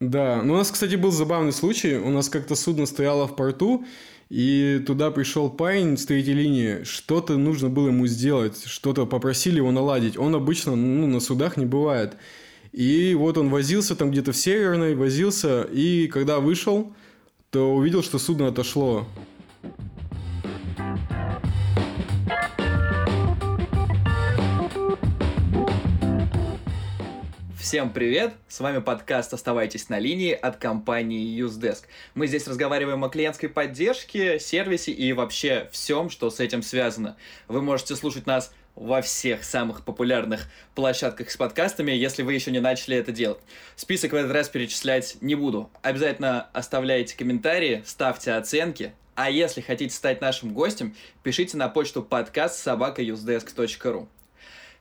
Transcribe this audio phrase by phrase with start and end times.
[0.00, 1.96] Да, ну у нас, кстати, был забавный случай.
[1.96, 3.84] У нас как-то судно стояло в порту,
[4.30, 6.84] и туда пришел парень с третьей линии.
[6.84, 10.16] Что-то нужно было ему сделать, что-то попросили его наладить.
[10.16, 12.16] Он обычно ну, на судах не бывает.
[12.72, 16.94] И вот он возился там где-то в Северной, возился, и когда вышел,
[17.50, 19.06] то увидел, что судно отошло.
[27.70, 28.32] Всем привет!
[28.48, 31.84] С вами подкаст «Оставайтесь на линии» от компании UseDesk.
[32.16, 37.16] Мы здесь разговариваем о клиентской поддержке, сервисе и вообще всем, что с этим связано.
[37.46, 42.58] Вы можете слушать нас во всех самых популярных площадках с подкастами, если вы еще не
[42.58, 43.38] начали это делать.
[43.76, 45.70] Список в этот раз перечислять не буду.
[45.80, 52.66] Обязательно оставляйте комментарии, ставьте оценки, а если хотите стать нашим гостем, пишите на почту подкаст
[52.66, 54.08] собакаюзdesk.ru.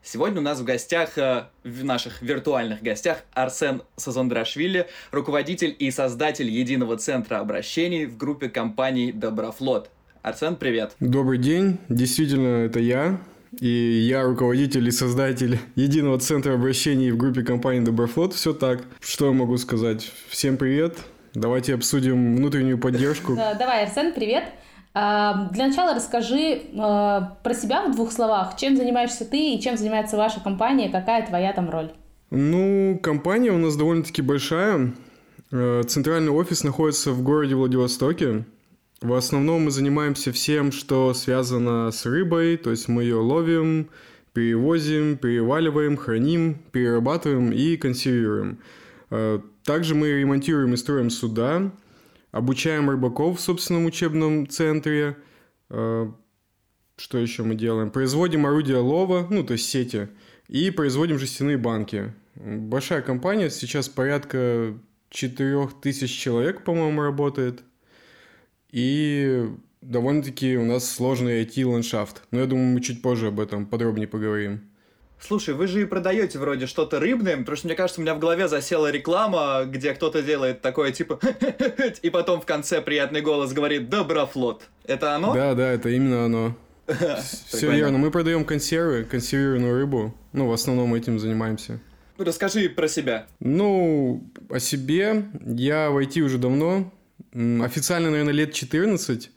[0.02, 6.50] Сегодня у нас в гостях, э, в наших виртуальных гостях, Арсен Сазандрашвили, руководитель и создатель
[6.50, 9.90] единого центра обращений в группе компаний Доброфлот.
[10.22, 10.96] Арсен, привет.
[11.00, 13.20] Добрый день, действительно, это я.
[13.60, 18.34] И я руководитель и создатель единого центра обращений в группе компании Доброфлот.
[18.34, 18.84] Все так.
[19.02, 20.12] Что я могу сказать?
[20.30, 20.98] Всем привет.
[21.34, 23.36] Давайте обсудим внутреннюю поддержку.
[23.36, 24.46] Давай, Арсен, привет.
[24.94, 28.56] А, для начала расскажи а, про себя в двух словах.
[28.58, 31.92] Чем занимаешься ты и чем занимается ваша компания, какая твоя там роль?
[32.32, 34.94] Ну, компания у нас довольно-таки большая.
[35.52, 38.46] Э, центральный офис находится в городе Владивостоке.
[39.02, 43.90] В основном мы занимаемся всем, что связано с рыбой, то есть мы ее ловим,
[44.34, 48.60] перевозим, переваливаем, храним, перерабатываем и консервируем.
[49.10, 51.72] Э, также мы ремонтируем и строим суда,
[52.32, 55.18] обучаем рыбаков в собственном учебном центре.
[55.70, 56.12] Э,
[56.98, 57.92] что еще мы делаем?
[57.92, 60.10] Производим орудия лова, ну, то есть сети,
[60.48, 62.14] и производим жестяные банки.
[62.36, 64.78] Большая компания, сейчас порядка
[65.10, 67.64] 4000 человек, по-моему, работает.
[68.72, 69.50] И
[69.82, 72.24] довольно-таки у нас сложный IT-ландшафт.
[72.32, 74.69] Но я думаю, мы чуть позже об этом подробнее поговорим.
[75.20, 78.20] Слушай, вы же и продаете вроде что-то рыбное, потому что, мне кажется, у меня в
[78.20, 81.20] голове засела реклама, где кто-то делает такое типа
[82.02, 84.64] и потом в конце приятный голос говорит «Доброфлот».
[84.86, 85.34] Это оно?
[85.34, 86.56] Да, да, это именно оно.
[87.48, 87.98] Все верно.
[87.98, 90.16] Мы продаем консервы, консервированную рыбу.
[90.34, 91.80] Ну, в основном этим занимаемся.
[92.18, 93.28] Ну, расскажи про себя.
[93.40, 95.26] Ну, о себе.
[95.46, 96.92] Я в IT уже давно.
[97.34, 99.32] Официально, наверное, лет 14.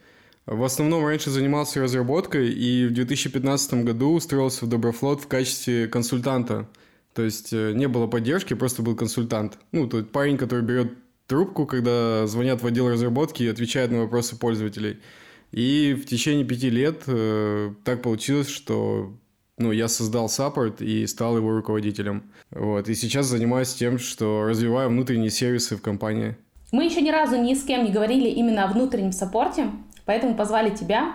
[0.47, 6.69] В основном раньше занимался разработкой и в 2015 году устроился в Доброфлот в качестве консультанта.
[7.14, 9.58] То есть э, не было поддержки, просто был консультант.
[9.70, 10.94] Ну, тот парень, который берет
[11.26, 14.98] трубку, когда звонят в отдел разработки и отвечает на вопросы пользователей.
[15.53, 19.14] И в течение пяти лет э, так получилось, что
[19.59, 22.24] ну, я создал саппорт и стал его руководителем.
[22.50, 22.88] Вот.
[22.88, 26.36] И сейчас занимаюсь тем, что развиваю внутренние сервисы в компании.
[26.72, 29.70] Мы еще ни разу ни с кем не говорили именно о внутреннем саппорте.
[30.05, 31.15] Поэтому позвали тебя.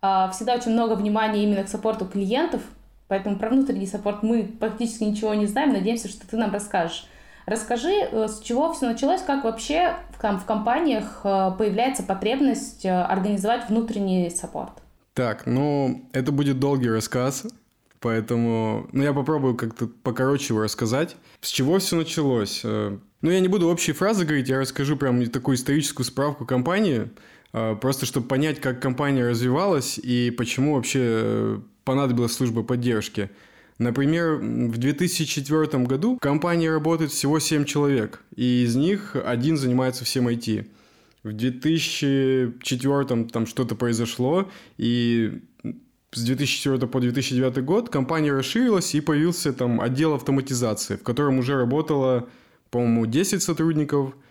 [0.00, 2.62] А, всегда очень много внимания именно к саппорту клиентов,
[3.08, 5.72] поэтому про внутренний саппорт мы практически ничего не знаем.
[5.72, 7.06] Надеемся, что ты нам расскажешь.
[7.48, 12.90] Расскажи, э, с чего все началось, как вообще в, в компаниях э, появляется потребность э,
[12.90, 14.82] организовать внутренний саппорт?
[15.14, 17.46] Так, ну, это будет долгий рассказ,
[18.00, 21.16] поэтому ну, я попробую как-то покороче его рассказать.
[21.40, 22.62] С чего все началось?
[22.64, 27.10] Ну, я не буду общие фразы говорить, я расскажу прям такую историческую справку компании,
[27.52, 33.30] просто чтобы понять, как компания развивалась и почему вообще э, понадобилась служба поддержки.
[33.78, 40.04] Например, в 2004 году в компании работает всего 7 человек, и из них один занимается
[40.04, 40.66] всем IT.
[41.22, 45.40] В 2004 там что-то произошло, и
[46.10, 51.56] с 2004 по 2009 год компания расширилась, и появился там отдел автоматизации, в котором уже
[51.56, 52.28] работало,
[52.70, 54.14] по-моему, 10 сотрудников–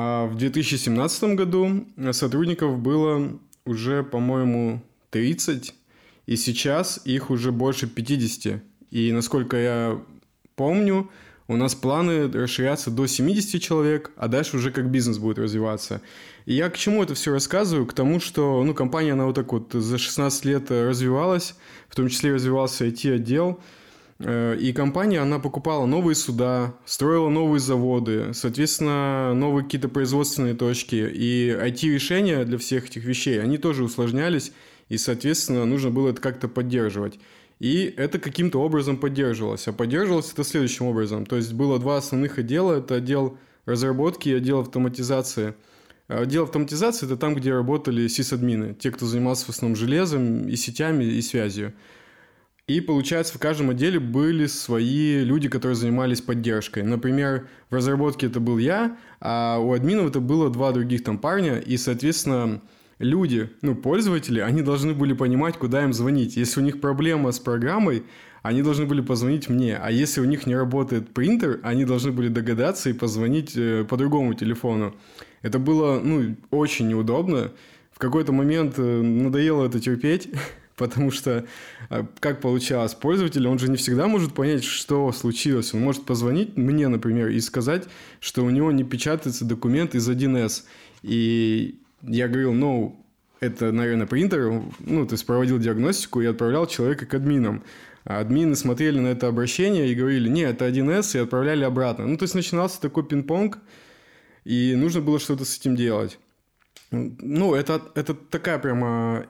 [0.00, 5.74] а в 2017 году сотрудников было уже, по-моему, 30,
[6.26, 8.62] и сейчас их уже больше 50.
[8.92, 10.00] И насколько я
[10.54, 11.10] помню,
[11.48, 16.00] у нас планы расширяться до 70 человек, а дальше уже как бизнес будет развиваться.
[16.46, 17.84] И я к чему это все рассказываю?
[17.84, 21.56] К тому, что ну, компания, она вот так вот за 16 лет развивалась,
[21.88, 23.58] в том числе развивался IT-отдел,
[24.20, 30.96] и компания, она покупала новые суда, строила новые заводы, соответственно, новые какие-то производственные точки.
[30.96, 34.52] И IT-решения для всех этих вещей, они тоже усложнялись,
[34.88, 37.20] и, соответственно, нужно было это как-то поддерживать.
[37.60, 39.66] И это каким-то образом поддерживалось.
[39.68, 41.26] А поддерживалось это следующим образом.
[41.26, 42.78] То есть было два основных отдела.
[42.78, 45.54] Это отдел разработки и отдел автоматизации.
[46.06, 51.04] Отдел автоматизации– это там, где работали сисадмины, те, кто занимался в основном железом и сетями
[51.04, 51.74] и связью.
[52.68, 56.82] И, получается, в каждом отделе были свои люди, которые занимались поддержкой.
[56.82, 61.58] Например, в разработке это был я, а у админов это было два других там парня,
[61.58, 62.60] и, соответственно,
[62.98, 66.36] люди, ну, пользователи, они должны были понимать, куда им звонить.
[66.36, 68.04] Если у них проблема с программой,
[68.42, 69.76] они должны были позвонить мне.
[69.76, 73.96] А если у них не работает принтер, они должны были догадаться и позвонить э, по
[73.96, 74.94] другому телефону.
[75.40, 77.50] Это было, ну, очень неудобно.
[77.92, 80.28] В какой-то момент э, надоело это терпеть,
[80.78, 81.44] потому что
[81.90, 85.74] э, как получалось, пользователь, он же не всегда может понять, что случилось.
[85.74, 87.84] Он может позвонить мне, например, и сказать,
[88.20, 90.64] что у него не печатается документ из 1С.
[91.02, 93.04] И я говорил, ну,
[93.40, 97.62] это, наверное, принтер, ну, то есть проводил диагностику и отправлял человека к админам.
[98.04, 102.06] А админы смотрели на это обращение и говорили, нет, это 1С, и отправляли обратно.
[102.06, 103.58] Ну, то есть начинался такой пинг-понг,
[104.44, 106.18] и нужно было что-то с этим делать.
[106.90, 109.26] Ну, это, это такая прямо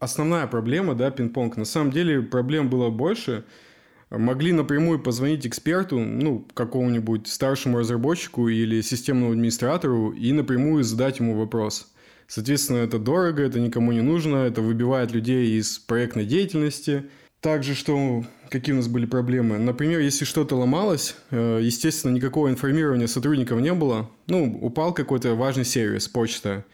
[0.00, 1.56] основная проблема, да, пинг-понг.
[1.56, 3.44] На самом деле проблем было больше.
[4.10, 11.38] Могли напрямую позвонить эксперту, ну, какому-нибудь старшему разработчику или системному администратору и напрямую задать ему
[11.38, 11.92] вопрос.
[12.26, 17.04] Соответственно, это дорого, это никому не нужно, это выбивает людей из проектной деятельности–
[17.40, 19.58] также, что какие у нас были проблемы.
[19.58, 24.10] Например, если что-то ломалось, э, естественно, никакого информирования сотрудников не было.
[24.26, 26.64] Ну, упал какой-то важный сервис, почта,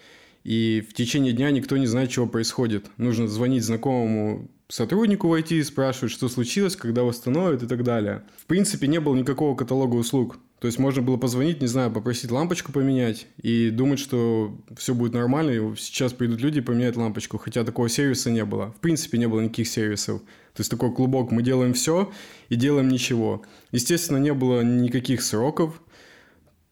[0.47, 2.87] и в течение дня никто не знает, чего происходит.
[2.99, 8.23] Нужно звонить знакомому сотруднику войти, спрашивать, что случилось, когда восстановят и так далее.
[8.39, 10.39] В принципе, не было никакого каталога услуг.
[10.61, 15.15] То есть можно было позвонить, не знаю, попросить лампочку поменять и думать, что все будет
[15.15, 18.71] нормально, и сейчас придут люди и поменяют лампочку, хотя такого сервиса не было.
[18.71, 20.21] В принципе, не было никаких сервисов.
[20.21, 22.13] То есть такой клубок, мы делаем все
[22.51, 23.43] и делаем ничего.
[23.73, 25.83] Естественно, не было никаких сроков,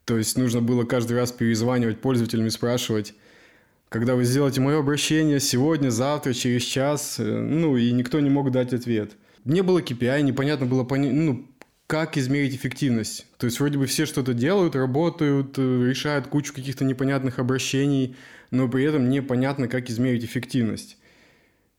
[0.05, 3.15] то есть нужно было каждый раз перезванивать пользователям и спрашивать,
[3.89, 8.51] когда вы сделаете мое обращение сегодня, завтра, через час, э, ну, и никто не мог
[8.51, 9.13] дать ответ.
[9.45, 11.47] Не было KPI, непонятно было, ну,
[11.87, 13.27] как измерить эффективность.
[13.39, 18.17] То есть вроде бы все что-то делают, работают, э, решают кучу каких-то непонятных обращений,
[18.51, 20.97] но при этом непонятно, как измерить эффективность.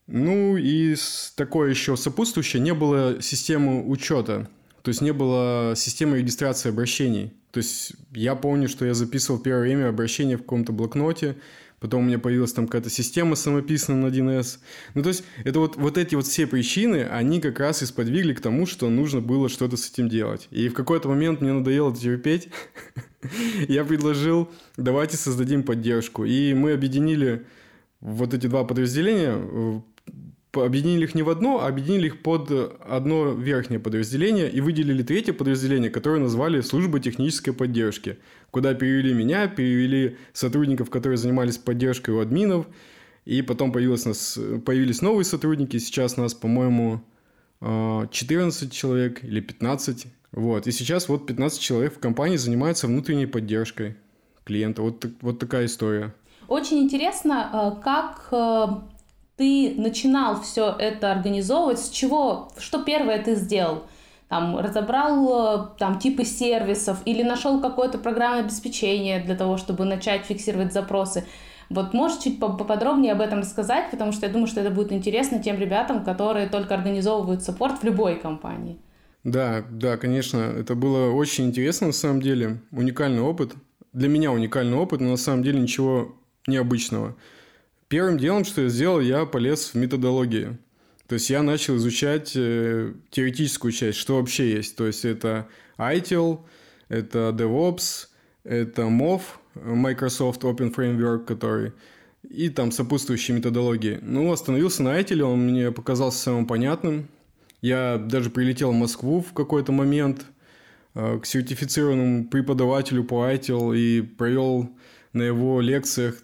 [0.08, 0.96] Ну и
[1.36, 4.48] такое еще сопутствующее, не было системы учета,
[4.84, 7.34] то есть не было системы регистрации обращений.
[7.52, 11.38] То есть я помню, что я записывал первое время обращение в каком-то блокноте,
[11.80, 14.60] потом у меня появилась там какая-то система самописная на 1С.
[14.94, 18.34] Ну, то есть, это вот, вот эти вот все причины, они как раз и сподвигли
[18.34, 20.48] к тому, что нужно было что-то с этим делать.
[20.52, 22.50] И в какой-то момент мне надоело терпеть.
[23.68, 26.26] Я предложил, давайте создадим поддержку.
[26.26, 27.46] И мы объединили
[28.02, 29.84] вот эти два подразделения
[30.64, 32.52] объединили их не в одно, а объединили их под
[32.88, 38.18] одно верхнее подразделение и выделили третье подразделение, которое назвали служба технической поддержки,
[38.56, 42.66] куда перевели меня, перевели сотрудников, которые занимались поддержкой у админов,
[43.26, 47.02] и потом появилось нас, появились новые сотрудники, сейчас нас, по-моему,
[47.60, 53.26] 14 а, человек или 15, вот, и сейчас вот 15 человек в компании занимаются внутренней
[53.26, 53.98] поддержкой
[54.46, 56.16] клиента, вот, вот такая история.
[56.48, 58.88] Очень интересно, а, как а,
[59.36, 63.84] ты начинал все это организовывать, с чего, что первое ты сделал?
[64.30, 70.26] Там, разобрал э, там, типы сервисов или нашел какое-то программное обеспечение для того, чтобы начать
[70.26, 71.26] фиксировать запросы.
[71.70, 75.42] Вот можешь чуть поподробнее об этом рассказать, потому что я думаю, что это будет интересно
[75.42, 78.80] тем ребятам, которые только организовывают саппорт в любой компании.
[79.24, 83.54] Да, да, конечно, это было очень интересно на самом деле, уникальный опыт.
[83.94, 86.16] Для меня уникальный опыт, но на самом деле ничего
[86.46, 87.16] необычного.
[87.88, 90.60] Первым делом, что я сделал, я полез в методологию.
[91.08, 94.76] То есть я начал изучать э, теоретическую часть, что вообще есть.
[94.76, 95.48] То есть это
[95.78, 96.40] ITIL,
[96.90, 98.08] это DevOps,
[98.44, 99.22] это MOV,
[99.56, 101.74] Microsoft Open Framework, который
[102.30, 104.00] и там сопутствующие методологии.
[104.02, 107.08] Ну, остановился на ITIL, он мне показался самым понятным.
[107.62, 110.26] Я даже прилетел в Москву в какой-то момент
[110.96, 114.70] э, к сертифицированному преподавателю по ITIL и провел
[115.14, 116.16] на его лекциях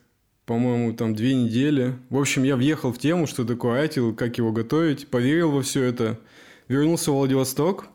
[0.45, 1.95] по-моему, там две недели.
[2.09, 5.83] В общем, я въехал в тему, что такое айтил, как его готовить, поверил во все
[5.83, 6.19] это.
[6.67, 7.87] Вернулся в Владивосток,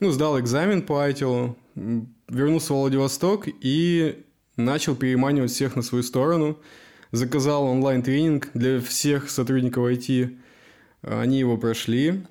[0.00, 4.24] ну, сдал экзамен по айтилу, вернулся в Владивосток и
[4.56, 6.58] начал переманивать всех на свою сторону.
[7.12, 10.38] Заказал онлайн-тренинг для всех сотрудников IT.
[11.02, 12.22] Они его прошли.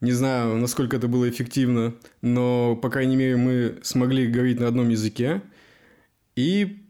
[0.00, 4.88] Не знаю, насколько это было эффективно, но, по крайней мере, мы смогли говорить на одном
[4.88, 5.42] языке.
[6.36, 6.83] И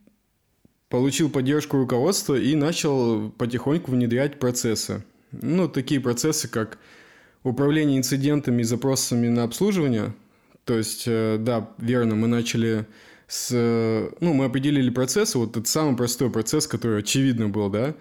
[0.89, 5.05] получил поддержку руководства и начал потихоньку внедрять процессы.
[5.33, 6.79] Ну, такие процессы, как
[7.43, 10.15] управление инцидентами и запросами на обслуживание.
[10.65, 12.87] То есть, э, да, верно, мы начали
[13.27, 14.11] с...
[14.21, 17.95] Ну, мы определили процессы, вот этот самый простой процесс, который очевидно был, да,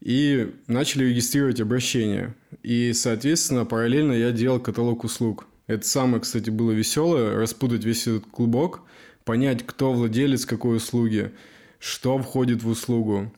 [0.00, 2.34] и начали регистрировать обращения.
[2.62, 5.46] И, соответственно, параллельно я делал каталог услуг.
[5.66, 8.80] Это самое, кстати, было веселое, распутать весь этот клубок,
[9.24, 11.32] понять, кто владелец какой услуги,
[11.78, 13.32] что входит в услугу.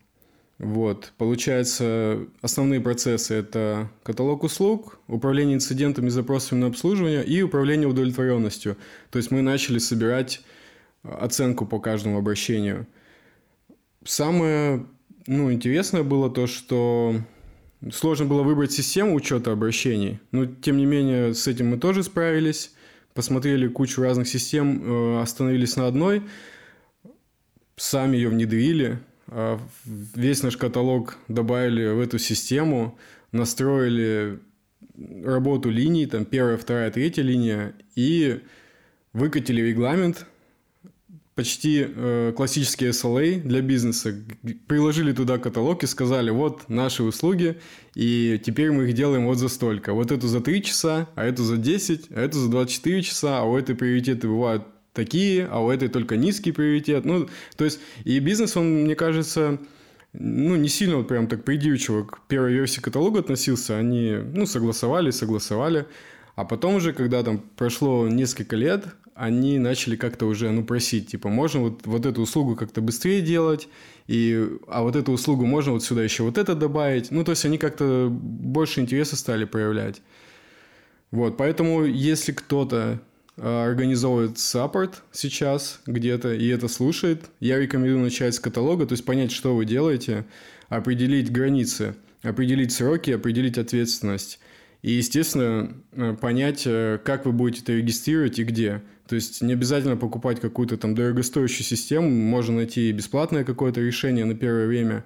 [0.58, 1.12] Вот.
[1.16, 8.76] Получается, основные процессы– это каталог услуг, управление инцидентами запросами на обслуживание и управление удовлетворенностью.
[9.10, 10.42] То есть мы начали собирать
[11.02, 12.86] оценку по каждому обращению.
[14.04, 14.86] Самое
[15.26, 17.16] ну, интересное было то, что
[17.92, 22.72] сложно было выбрать систему учета обращений, но тем не менее с этим мы тоже справились.
[23.14, 26.22] Посмотрели кучу разных систем, э, остановились на одной,
[27.80, 32.98] сами ее внедрили, а весь наш каталог добавили в эту систему,
[33.32, 34.38] настроили
[35.24, 38.40] работу линий, там первая, вторая, третья линия, и
[39.14, 40.26] выкатили регламент,
[41.34, 44.14] почти э, классический SLA для бизнеса.
[44.66, 47.58] Приложили туда каталог и сказали, вот наши услуги,
[47.94, 49.94] и теперь мы их делаем вот за столько.
[49.94, 53.44] Вот эту за 3 часа, а эту за 10, а эту за 24 часа, а
[53.44, 57.04] у этой приоритеты бывают такие, а у этой только низкий приоритет.
[57.04, 59.58] Ну, то есть, и бизнес, он, мне кажется,
[60.12, 63.78] ну, не сильно вот прям так придирчиво к первой версии каталога относился.
[63.78, 65.86] Они, ну, согласовали, согласовали.
[66.34, 71.28] А потом уже, когда там прошло несколько лет, они начали как-то уже, ну, просить, типа,
[71.28, 73.68] можно вот, вот эту услугу как-то быстрее делать,
[74.06, 77.10] и, а вот эту услугу можно вот сюда еще вот это добавить.
[77.10, 80.00] Ну, то есть, они как-то больше интереса стали проявлять.
[81.10, 83.00] Вот, поэтому, если кто-то
[83.36, 89.32] организовывает саппорт сейчас где-то и это слушает, я рекомендую начать с каталога, то есть понять,
[89.32, 90.26] что вы делаете,
[90.68, 94.40] определить границы, определить сроки, определить ответственность.
[94.82, 98.82] И, естественно, э, понять, э, как вы будете это регистрировать и где.
[99.08, 104.34] То есть не обязательно покупать какую-то там дорогостоящую систему, можно найти бесплатное какое-то решение на
[104.34, 105.04] первое время.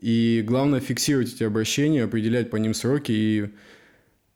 [0.00, 3.48] И главное фиксировать эти обращения, определять по ним сроки и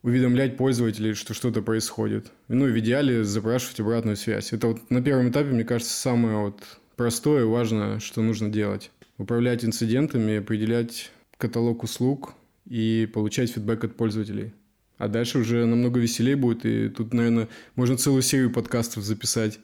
[0.03, 2.33] уведомлять пользователей, что что-то происходит.
[2.49, 4.53] Ну и в идеале запрашивать обратную связь.
[4.53, 6.63] Это вот на первом этапе, мне кажется, самое вот
[6.97, 8.91] простое и важное, что нужно делать.
[9.19, 12.35] Управлять инцидентами, определять каталог услуг,
[12.67, 14.53] и получать фидбэк от пользователей.
[14.99, 19.59] А дальше уже намного веселее будет, и тут, наверное, можно целую серию подкастов записать,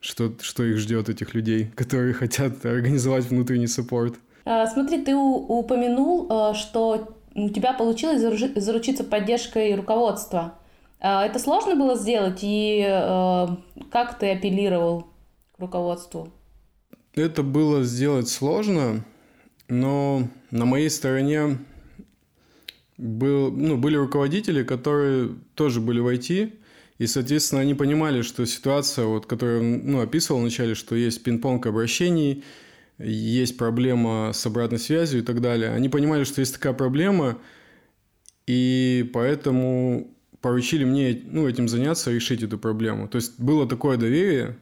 [0.00, 4.14] что, что их ждет, этих людей, которые хотят организовать внутренний саппорт.
[4.44, 10.58] А, смотри, ты упомянул, э, что у тебя получилось заручиться поддержкой руководства.
[11.00, 13.46] А, это сложно было сделать, и э,
[13.90, 15.08] как ты апеллировал
[15.56, 16.32] к руководству?
[17.14, 19.04] Это было сделать сложно,
[19.68, 21.58] но на моей стороне
[22.98, 26.52] был, ну, были руководители, которые тоже были в IT,
[26.98, 32.44] и, соответственно, они понимали, что ситуация, вот, которую ну, описывал вначале, что есть пинг-понг обращений,
[33.02, 35.70] есть проблема с обратной связью и так далее.
[35.70, 37.38] Они понимали, что есть такая проблема,
[38.46, 43.08] и поэтому поручили мне ну, этим заняться, решить эту проблему.
[43.08, 44.56] То есть было такое доверие,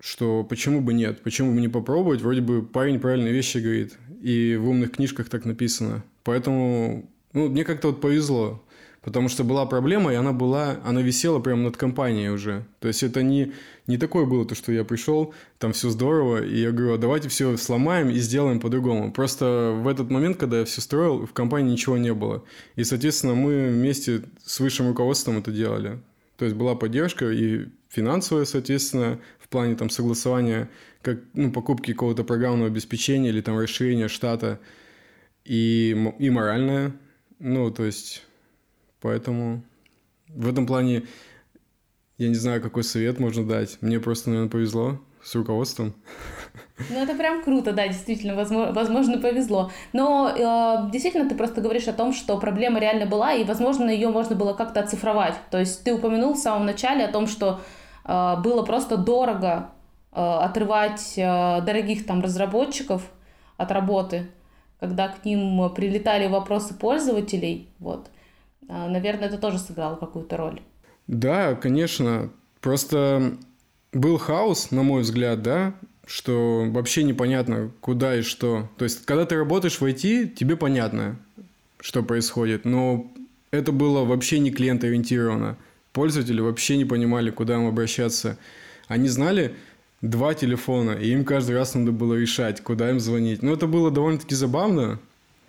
[0.00, 4.56] что почему бы нет, почему бы не попробовать, вроде бы парень правильные вещи говорит, и
[4.56, 6.04] в умных книжках так написано.
[6.22, 8.62] Поэтому ну, мне как-то вот повезло,
[9.06, 12.64] потому что была проблема, и она была, она висела прямо над компанией уже.
[12.80, 13.52] То есть это не,
[13.86, 17.28] не такое было, то, что я пришел, там все здорово, и я говорю, а давайте
[17.28, 19.12] все сломаем и сделаем по-другому.
[19.12, 22.42] Просто в этот момент, когда я все строил, в компании ничего не было.
[22.74, 26.00] И, соответственно, мы вместе с высшим руководством это делали.
[26.36, 30.68] То есть была поддержка и финансовая, соответственно, в плане там согласования
[31.02, 34.58] как, ну, покупки какого-то программного обеспечения или там расширения штата,
[35.44, 36.92] и, и моральная,
[37.38, 38.24] ну, то есть,
[39.06, 39.62] поэтому
[40.28, 41.04] в этом плане
[42.18, 43.78] я не знаю, какой совет можно дать.
[43.80, 45.94] Мне просто, наверное, повезло с руководством.
[46.90, 49.70] Ну, это прям круто, да, действительно, возможно, возможно повезло.
[49.94, 54.10] Но э, действительно, ты просто говоришь о том, что проблема реально была, и, возможно, ее
[54.10, 55.36] можно было как-то оцифровать.
[55.50, 57.60] То есть ты упомянул в самом начале о том, что
[58.04, 59.70] э, было просто дорого
[60.12, 63.10] э, отрывать э, дорогих там разработчиков
[63.56, 64.26] от работы
[64.80, 68.10] когда к ним прилетали вопросы пользователей, вот,
[68.68, 70.60] наверное, это тоже сыграло какую-то роль.
[71.06, 72.30] Да, конечно.
[72.60, 73.36] Просто
[73.92, 75.74] был хаос, на мой взгляд, да,
[76.06, 78.68] что вообще непонятно, куда и что.
[78.76, 81.16] То есть, когда ты работаешь в IT, тебе понятно,
[81.80, 83.10] что происходит, но
[83.50, 85.56] это было вообще не клиент-ориентировано.
[85.92, 88.38] Пользователи вообще не понимали, куда им обращаться.
[88.88, 89.54] Они знали,
[90.02, 93.42] два телефона, и им каждый раз надо было решать, куда им звонить.
[93.42, 94.98] Ну, это было довольно-таки забавно,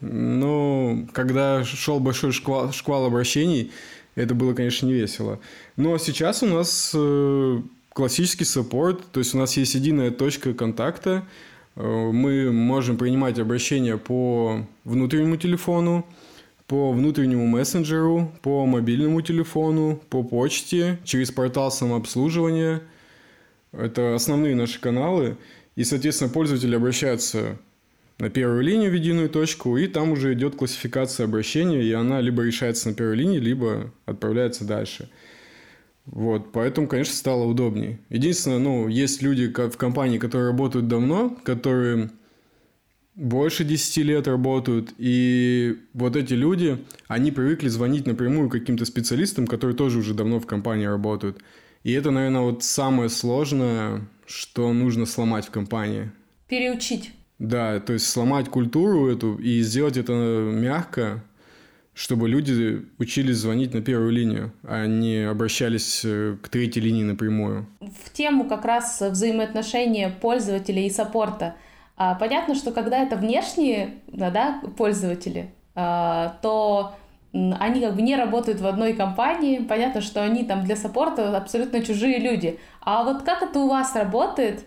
[0.02, 3.72] но когда шел большой шквал, шквал обращений,
[4.16, 5.40] это было, конечно, не весело.
[5.76, 7.62] Но сейчас у нас э,
[7.94, 11.24] классический саппорт, то есть у нас есть единая точка контакта,
[11.78, 16.06] Э, мы можем принимать обращения по внутреннему телефону,
[16.66, 22.82] по внутреннему мессенджеру, по мобильному телефону, по почте, через портал самообслуживания.
[23.72, 25.38] Это основные наши каналы.
[25.76, 27.60] И, соответственно, пользователи обращаются
[28.20, 32.44] на первую линию в единую точку, и там уже идет классификация обращения, и она либо
[32.44, 35.10] решается на первой линии, либо отправляется дальше.
[36.06, 38.00] Вот, поэтому, конечно, стало удобнее.
[38.10, 42.10] Единственное, ну, есть люди в компании, которые работают давно, которые
[43.14, 49.76] больше 10 лет работают, и вот эти люди, они привыкли звонить напрямую каким-то специалистам, которые
[49.76, 51.40] тоже уже давно в компании работают.
[51.84, 56.12] И это, наверное, вот самое сложное, что нужно сломать в компании.
[56.48, 57.12] Переучить.
[57.40, 61.24] Да, то есть сломать культуру эту и сделать это мягко,
[61.94, 67.68] чтобы люди учились звонить на первую линию, а не обращались э, к третьей линии напрямую.
[67.80, 71.56] В тему как раз взаимоотношения пользователя и саппорта.
[71.96, 76.96] А, понятно, что когда это внешние да, пользователи, а, то
[77.34, 81.84] они как бы не работают в одной компании, понятно, что они там для саппорта абсолютно
[81.84, 82.60] чужие люди.
[82.82, 84.64] А вот как это у вас работает?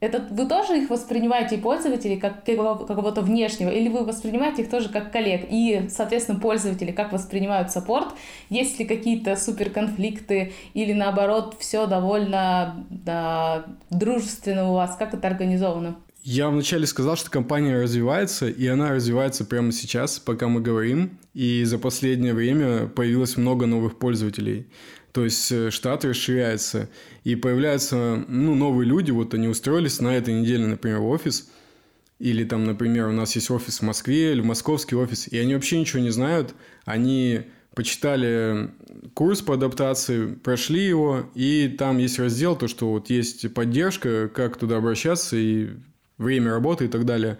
[0.00, 5.10] Это вы тоже их воспринимаете, пользователи, как какого-то внешнего, или вы воспринимаете их тоже как
[5.10, 5.46] коллег?
[5.50, 8.14] И, соответственно, пользователи как воспринимают саппорт?
[8.48, 14.94] Есть ли какие-то супер конфликты, или наоборот, все довольно да, дружественно у вас?
[14.96, 15.96] Как это организовано?
[16.22, 21.18] Я вначале сказал, что компания развивается, и она развивается прямо сейчас, пока мы говорим.
[21.32, 24.66] И за последнее время появилось много новых пользователей.
[25.12, 26.88] То есть э, штат расширяется,
[27.24, 31.48] и появляются ну, новые люди, вот они устроились на этой неделе, например, в офис,
[32.18, 35.80] или там, например, у нас есть офис в Москве или московский офис, и они вообще
[35.80, 37.42] ничего не знают, они
[37.74, 38.70] почитали
[39.14, 44.56] курс по адаптации, прошли его, и там есть раздел, то, что вот есть поддержка, как
[44.56, 45.70] туда обращаться, и
[46.16, 47.38] время работы и так далее.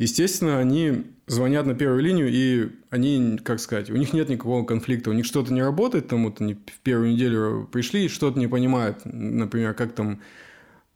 [0.00, 5.10] Естественно, они звонят на первую линию, и они, как сказать, у них нет никакого конфликта,
[5.10, 8.46] у них что-то не работает, там вот они в первую неделю пришли и что-то не
[8.46, 10.22] понимают, например, как там,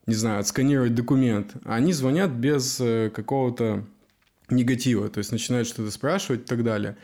[0.07, 1.53] не знаю, отсканировать документ.
[1.65, 3.85] Они звонят без э, какого-то
[4.49, 6.97] негатива, то есть начинают что-то спрашивать и так далее.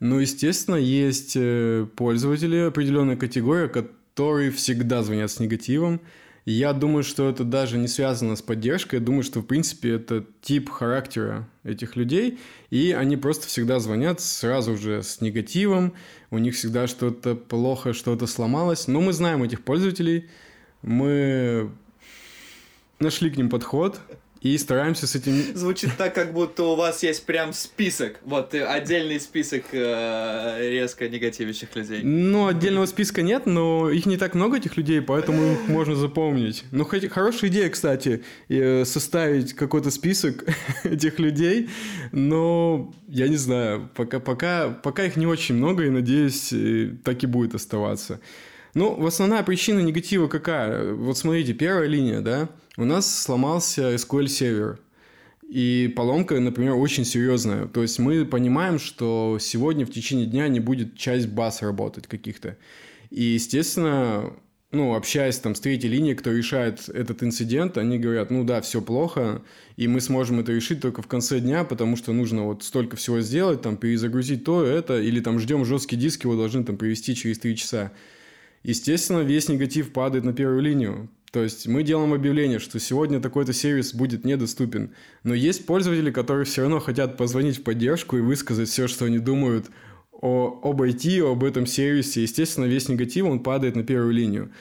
[0.00, 6.00] Но, естественно, есть э, пользователи, определенная категория, которые всегда звонят с негативом,
[6.44, 8.96] я думаю, что это даже не связано с поддержкой.
[8.96, 12.40] Я думаю, что, в принципе, это тип характера этих людей.
[12.70, 15.94] И они просто всегда звонят сразу же с негативом.
[16.30, 18.88] У них всегда что-то плохо, что-то сломалось.
[18.88, 20.28] Но мы знаем этих пользователей.
[20.82, 21.70] Мы
[22.98, 24.00] нашли к ним подход
[24.42, 25.56] и стараемся с этим...
[25.56, 31.08] Звучит так, как будто у вас есть прям список, вот э, отдельный список э, резко
[31.08, 32.02] негативящих людей.
[32.02, 36.64] Ну, отдельного списка нет, но их не так много, этих людей, поэтому их можно запомнить.
[36.72, 40.44] Ну, хоть хорошая идея, кстати, э, составить какой-то список
[40.84, 41.70] этих людей,
[42.10, 47.22] но я не знаю, пока, пока, пока их не очень много, и надеюсь, э, так
[47.22, 48.20] и будет оставаться.
[48.74, 50.94] Ну, основная причина негатива какая?
[50.94, 54.80] Вот смотрите, первая линия, да, у нас сломался SQL сервер.
[55.46, 57.66] И поломка, например, очень серьезная.
[57.66, 62.56] То есть мы понимаем, что сегодня в течение дня не будет часть баз работать каких-то.
[63.10, 64.32] И, естественно,
[64.70, 68.80] ну, общаясь там с третьей линией, кто решает этот инцидент, они говорят, ну да, все
[68.80, 69.42] плохо,
[69.76, 73.20] и мы сможем это решить только в конце дня, потому что нужно вот столько всего
[73.20, 77.38] сделать, там, перезагрузить то, это, или там ждем жесткий диск, его должны там привести через
[77.38, 77.92] три часа.
[78.62, 83.54] Естественно, весь негатив падает на первую линию, то есть мы делаем объявление, что сегодня такой-то
[83.54, 84.90] сервис будет недоступен.
[85.24, 89.18] Но есть пользователи, которые все равно хотят позвонить в поддержку и высказать все, что они
[89.18, 89.70] думают
[90.12, 92.20] о, об IT, об этом сервисе.
[92.20, 94.52] Естественно, весь негатив, он падает на первую линию.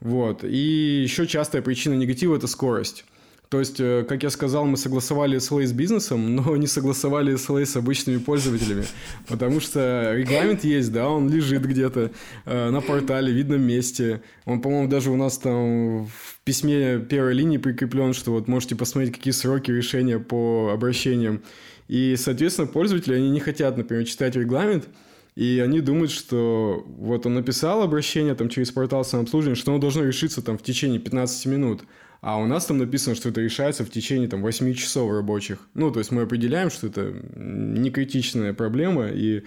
[0.00, 0.44] Вот.
[0.44, 3.06] И еще частая причина негатива– это скорость.
[3.50, 7.66] То есть, э, как я сказал, мы согласовали SLA с бизнесом, но не согласовали SLA
[7.66, 8.84] с обычными пользователями.
[9.26, 12.12] Потому что регламент есть, да, он лежит где-то
[12.46, 14.22] э, на портале, видном месте.
[14.44, 19.14] Он, по-моему, даже у нас там в письме первой линии прикреплен, что вот можете посмотреть,
[19.14, 21.42] какие сроки решения по обращениям.
[21.88, 24.86] И, соответственно, пользователи, они не хотят, например, читать регламент,
[25.34, 30.04] и они думают, что вот он написал обращение там через портал самообслуживания, что оно должно
[30.04, 31.82] решиться там в течение 15 минут.
[32.20, 35.68] А у нас там написано, что это решается в течение там 8 часов рабочих.
[35.74, 39.44] Ну, то есть мы определяем, что это не критичная проблема и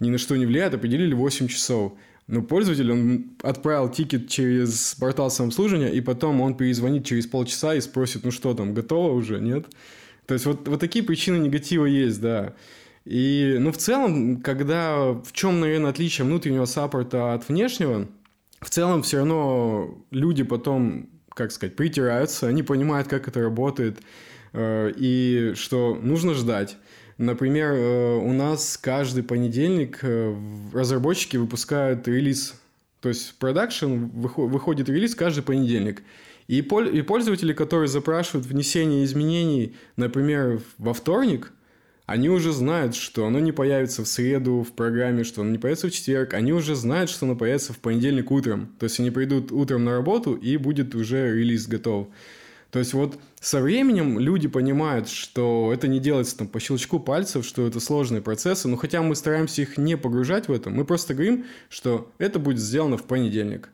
[0.00, 1.94] ни на что не влияет, определили 8 часов.
[2.26, 7.80] Но пользователь, он отправил тикет через портал самообслуживания, и потом он перезвонит через полчаса и
[7.80, 9.66] спросит, ну что там, готово уже, нет?
[10.26, 12.54] То есть вот, вот такие причины негатива есть, да.
[13.04, 18.08] И, ну, в целом, когда, в чем, наверное, отличие внутреннего саппорта от внешнего,
[18.60, 23.98] в целом все равно люди потом как сказать, притираются, они понимают, как это работает,
[24.52, 26.76] э, и что нужно ждать.
[27.18, 30.34] Например, э, у нас каждый понедельник э,
[30.72, 32.54] разработчики выпускают релиз.
[33.00, 36.02] То есть продакшн выходит релиз каждый понедельник.
[36.46, 41.52] И пользователи, которые запрашивают внесение изменений, например, во вторник,
[42.06, 45.88] они уже знают, что оно не появится в среду в программе, что оно не появится
[45.88, 46.34] в четверг.
[46.34, 48.74] Они уже знают, что оно появится в понедельник утром.
[48.78, 52.08] То есть они придут утром на работу, и будет уже релиз готов.
[52.70, 57.46] То есть вот со временем люди понимают, что это не делается там по щелчку пальцев,
[57.46, 61.14] что это сложные процессы, но хотя мы стараемся их не погружать в это, мы просто
[61.14, 63.68] говорим, что это будет сделано в понедельник,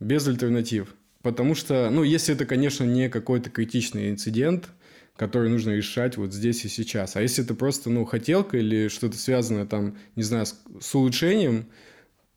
[0.00, 0.94] без альтернатив.
[1.20, 4.70] Потому что, ну, если это, конечно, не какой-то критичный инцидент,
[5.18, 7.16] который нужно решать вот здесь и сейчас.
[7.16, 11.66] А если это просто, ну, хотелка или что-то связанное там, не знаю, с, с улучшением,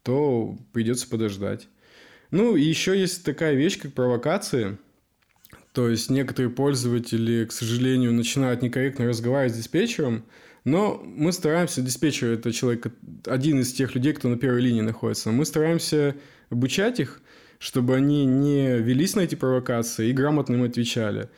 [0.04, 1.70] то придется подождать.
[2.32, 4.78] Ну, и еще есть такая вещь, как провокации–
[5.74, 10.26] то есть некоторые пользователи, к сожалению, начинают некорректно разговаривать с диспетчером,
[10.66, 12.88] но мы стараемся, диспетчер– это человек,
[13.26, 15.32] один из тех людей, кто на первой линии находится.
[15.32, 16.16] Мы стараемся
[16.50, 17.22] обучать их,
[17.58, 21.30] чтобы они не велись на эти провокации и грамотно им отвечали.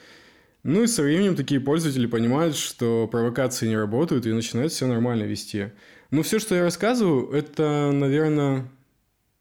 [0.64, 5.24] Ну и со временем такие пользователи понимают, что провокации не работают и начинают все нормально
[5.24, 5.72] вести.
[6.10, 8.70] Но все, что я рассказываю, это, наверное,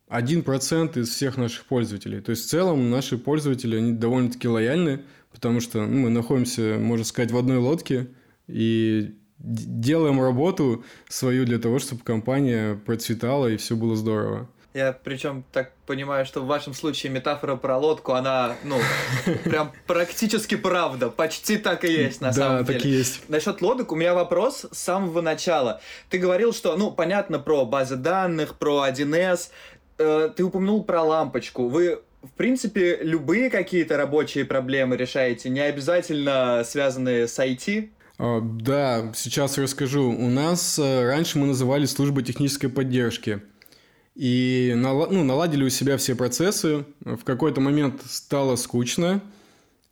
[0.09, 2.21] 1% из всех наших пользователей.
[2.21, 7.05] То есть в целом наши пользователи, они довольно-таки лояльны, потому что ну, мы находимся, можно
[7.05, 8.09] сказать, в одной лодке
[8.49, 14.51] и делаем работу свою для того, чтобы компания процветала и все было здорово.
[14.75, 18.79] Я причем так понимаю, что в вашем случае метафора про лодку, она, ну,
[19.45, 21.11] прям практически правда.
[21.11, 22.67] Почти так и есть, на самом деле.
[22.67, 23.29] Да, так и есть.
[23.29, 25.81] Насчет лодок у меня вопрос с самого начала.
[26.09, 29.51] Ты говорил, что, ну, понятно про базы данных, про 1С,
[29.99, 31.69] Э, ты упомянул про лампочку.
[31.69, 37.91] Вы в принципе, любые какие-то рабочие проблемы решаете, не обязательно связанные с IT?
[38.19, 40.09] А, да, сейчас расскажу.
[40.09, 43.43] У нас э, раньше мы называли службы технической поддержки.
[44.14, 46.85] И ну, наладили у себя все процессы.
[47.01, 49.22] В какой-то момент стало скучно.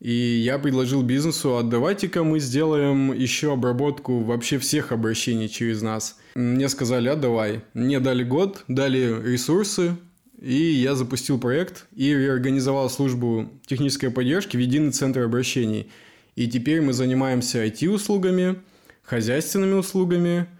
[0.00, 6.16] И я предложил бизнесу, а давайте-ка мы сделаем еще обработку вообще всех обращений через нас.
[6.34, 7.60] Мне сказали, а давай.
[7.74, 9.96] Мне дали год, дали ресурсы,
[10.40, 15.90] и я запустил проект и реорганизовал службу технической поддержки в единый центр обращений.
[16.34, 18.56] И теперь мы занимаемся IT-услугами,
[19.02, 20.46] хозяйственными услугами–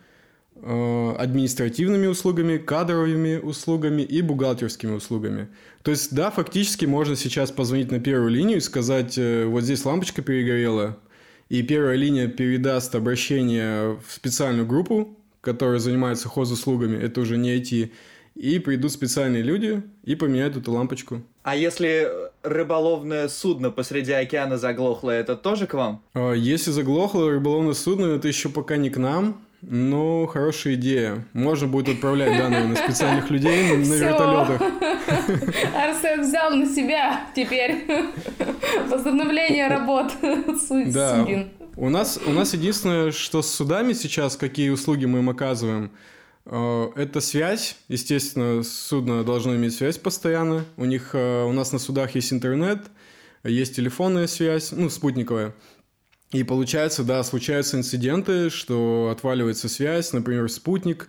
[0.62, 5.48] административными услугами, кадровыми услугами и бухгалтерскими услугами.
[5.82, 9.84] То есть, да, фактически можно сейчас позвонить на первую линию и сказать, э, вот здесь
[9.84, 10.98] лампочка перегорела,
[11.48, 17.90] и первая линия передаст обращение в специальную группу, которая занимается хозуслугами, это уже не IT,
[18.34, 21.22] и придут специальные люди и поменяют эту лампочку.
[21.42, 22.08] А если
[22.42, 26.02] рыболовное судно посреди океана заглохло, это тоже к вам?
[26.14, 31.26] А, если заглохло рыболовное судно, это еще пока не к нам, ну, хорошая идея.
[31.32, 34.62] Можно будет отправлять данные на специальных людей на вертолетах.
[35.74, 37.84] Арсен взял на себя теперь
[38.88, 40.12] возобновление работ
[40.86, 41.26] да.
[41.76, 45.92] У нас, у нас единственное, что с судами сейчас, какие услуги мы им оказываем,
[46.46, 47.76] э, это связь.
[47.88, 50.64] Естественно, судно должно иметь связь постоянно.
[50.76, 52.80] У них, э, у нас на судах есть интернет,
[53.44, 55.54] есть телефонная связь, ну, спутниковая.
[56.32, 61.08] И получается, да, случаются инциденты, что отваливается связь, например, спутник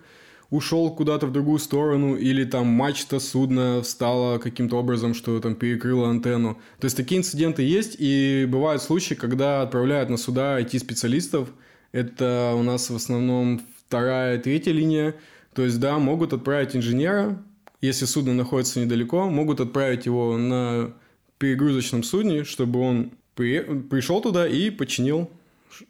[0.50, 6.10] ушел куда-то в другую сторону, или там мачта судна встала каким-то образом, что там перекрыла
[6.10, 6.60] антенну.
[6.78, 11.48] То есть такие инциденты есть, и бывают случаи, когда отправляют на суда IT-специалистов.
[11.92, 15.14] Это у нас в основном вторая, третья линия.
[15.54, 17.42] То есть, да, могут отправить инженера,
[17.80, 20.94] если судно находится недалеко, могут отправить его на
[21.38, 25.30] перегрузочном судне, чтобы он пришел туда и починил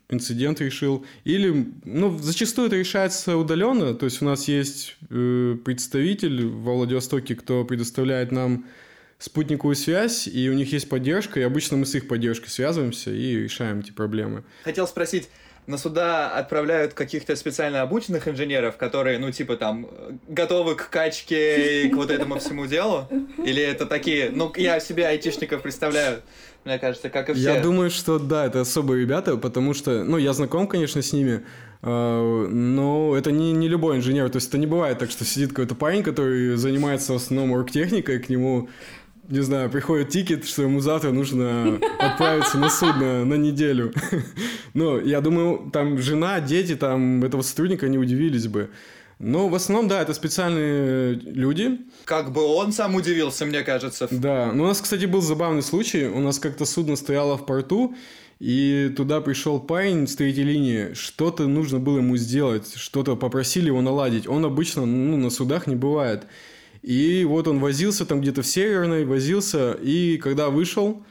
[0.09, 1.05] инцидент решил.
[1.25, 3.95] Или, ну, зачастую это решается удаленно.
[3.95, 8.67] То есть у нас есть э, представитель в Владивостоке, кто предоставляет нам
[9.19, 13.37] спутниковую связь, и у них есть поддержка, и обычно мы с их поддержкой связываемся и
[13.37, 14.43] решаем эти проблемы.
[14.65, 15.29] Хотел спросить,
[15.67, 19.89] на суда отправляют каких-то специально обученных инженеров, которые, ну, типа, там,
[20.29, 23.09] готовы к качке и к вот этому всему делу?
[23.45, 26.23] Или это такие, ну, я себе айтишников представляю,
[26.65, 27.55] мне кажется, как и все.
[27.55, 31.45] Я думаю, что да, это особые ребята, потому что, ну, я знаком, конечно, с ними,
[31.81, 35.51] а, но это не, не любой инженер, то есть это не бывает так, что сидит
[35.51, 38.69] какой-то парень, который занимается в основном оргтехникой, к нему
[39.29, 43.93] не знаю, приходит тикет, что ему завтра нужно отправиться на судно на неделю.
[44.75, 48.71] Ну, я думаю, там жена, дети там этого сотрудника не удивились бы.
[49.19, 51.79] Но в основном, да, это специальные люди.
[52.07, 54.09] Как бы он сам удивился, мне кажется.
[54.11, 56.07] Да, ну у нас, кстати, был забавный случай.
[56.07, 57.95] У нас как-то судно стояло в порту,
[58.41, 63.83] и туда пришел парень с третьей линии, что-то нужно было ему сделать, что-то попросили его
[63.83, 64.27] наладить.
[64.27, 66.25] Он обычно ну, на судах не бывает.
[66.83, 71.03] И вот он возился там где-то в Северной, возился, и когда вышел,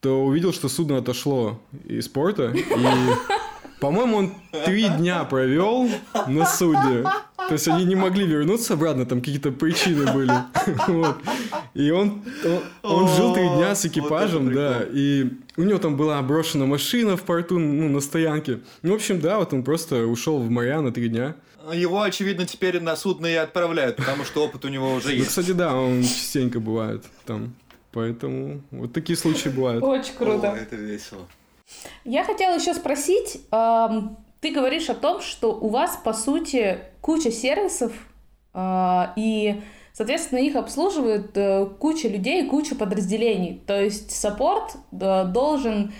[0.00, 2.86] то увидел, что судно отошло из порта, и
[3.82, 5.88] по-моему, он три дня провел
[6.28, 7.04] на суде.
[7.48, 10.32] То есть они не могли вернуться обратно, там какие-то причины были.
[10.86, 11.16] Вот.
[11.74, 12.22] И он,
[12.82, 14.86] он, он жил три дня с экипажем, вот да.
[14.92, 18.60] И у него там была брошена машина в порту, ну, на стоянке.
[18.82, 21.34] Ну, в общем, да, вот он просто ушел в моря на три дня.
[21.72, 25.28] Его, очевидно, теперь на судно и отправляют, потому что опыт у него уже ну, есть.
[25.28, 27.54] кстати, да, он частенько бывает там.
[27.92, 29.84] Поэтому вот такие случаи бывают.
[29.84, 30.52] Очень круто.
[30.52, 31.28] О, это весело.
[32.04, 37.92] Я хотела еще спросить, ты говоришь о том, что у вас, по сути, куча сервисов,
[38.54, 43.62] а, и, соответственно, их обслуживает э, куча людей, куча подразделений.
[43.66, 45.92] То есть саппорт должен, а,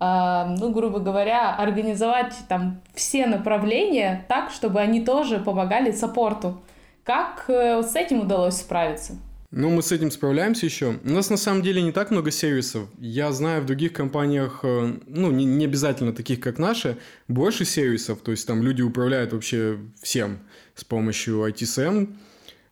[0.00, 6.60] ну, грубо говоря, организовать там все направления так, чтобы они тоже помогали саппорту.
[7.04, 9.18] Как э, с этим удалось справиться?
[9.50, 11.00] Ну, мы с этим справляемся еще.
[11.02, 12.88] У нас на самом деле не так много сервисов.
[12.98, 18.20] Я знаю в других компаниях, э, ну, не, не обязательно таких, как наши, больше сервисов.
[18.20, 20.38] То есть там люди управляют вообще всем
[20.76, 22.16] с помощью ITSM.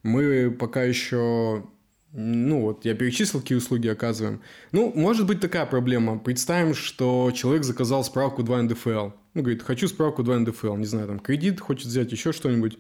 [0.05, 1.65] Мы пока еще
[2.13, 4.41] ну вот, я перечислил, какие услуги оказываем.
[4.73, 6.19] Ну, может быть такая проблема.
[6.19, 9.11] Представим, что человек заказал справку 2 НДФЛ.
[9.35, 10.77] Ну, говорит, хочу справку 2 НДФЛ.
[10.77, 12.79] Не знаю, там, кредит хочет взять, еще что-нибудь.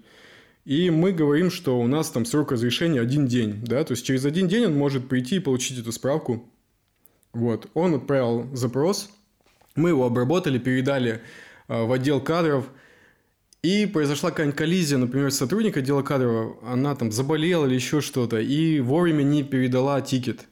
[0.65, 4.27] И мы говорим, что у нас там срок разрешения один день, да, то есть через
[4.27, 6.53] один день он может прийти и получить эту справку.
[7.33, 9.09] Вот, он отправил запрос,
[9.77, 11.23] мы его обработали, передали
[11.69, 12.69] э, в отдел кадров,
[13.63, 18.81] и произошла какая-нибудь коллизия, например, сотрудник отдела кадров, она там заболела или еще что-то, и
[18.81, 20.47] вовремя не передала тикет.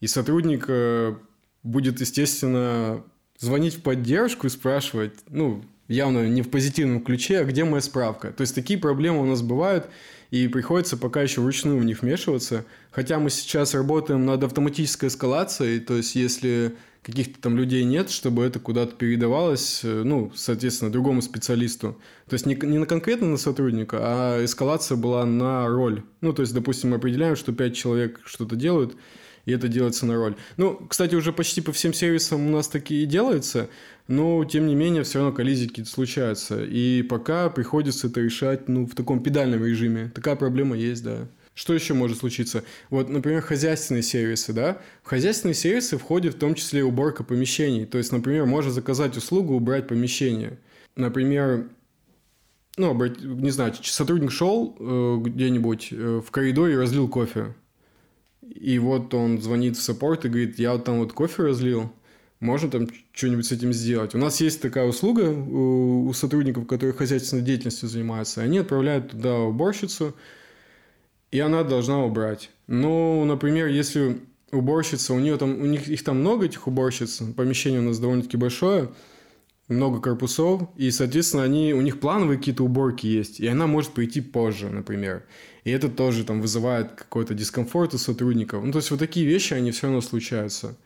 [0.00, 1.14] И сотрудник э,
[1.62, 3.04] будет, естественно,
[3.38, 8.32] звонить в поддержку и спрашивать, ну, явно не в позитивном ключе, а где моя справка.
[8.32, 9.88] То есть такие проблемы у нас бывают,
[10.30, 12.64] и приходится пока еще вручную в них вмешиваться.
[12.90, 18.44] Хотя мы сейчас работаем над автоматической эскалацией, то есть если каких-то там людей нет, чтобы
[18.44, 21.98] это куда-то передавалось, э, ну, соответственно, другому специалисту.
[22.28, 26.02] То есть не, не на конкретно на сотрудника, а эскалация была на роль.
[26.20, 28.96] Ну, то есть, допустим, мы определяем, что пять человек что-то делают,
[29.46, 30.36] и это делается на роль.
[30.58, 33.70] Ну, кстати, уже почти по всем сервисам у нас такие делаются,
[34.06, 36.62] но, тем не менее, все равно коллизии какие-то случаются.
[36.64, 40.10] И пока приходится это решать, ну, в таком педальном режиме.
[40.14, 41.28] Такая проблема есть, да.
[41.60, 42.64] Что еще может случиться?
[42.88, 44.80] Вот, например, хозяйственные сервисы, да?
[45.02, 47.84] В хозяйственные сервисы входит в том числе уборка помещений.
[47.84, 50.58] То есть, например, можно заказать услугу убрать помещение.
[50.96, 51.68] Например,
[52.78, 57.54] ну, не знаю, сотрудник шел э, где-нибудь э, в коридоре и разлил кофе.
[58.40, 61.92] И вот он звонит в саппорт и говорит, я вот там вот кофе разлил,
[62.40, 64.14] можно там что-нибудь с этим сделать.
[64.14, 68.40] У нас есть такая услуга у, у сотрудников, которые хозяйственной деятельностью занимаются.
[68.40, 70.14] Они отправляют туда уборщицу,
[71.30, 72.50] и она должна убрать.
[72.66, 74.20] Но, например, если
[74.52, 78.36] уборщица, у нее там, у них их там много этих уборщиц, помещение у нас довольно-таки
[78.36, 78.90] большое,
[79.68, 84.20] много корпусов, и, соответственно, они, у них плановые какие-то уборки есть, и она может прийти
[84.20, 85.24] позже, например.
[85.62, 88.64] И это тоже там вызывает какой-то дискомфорт у сотрудников.
[88.64, 90.76] Ну, то есть вот такие вещи, они все равно случаются.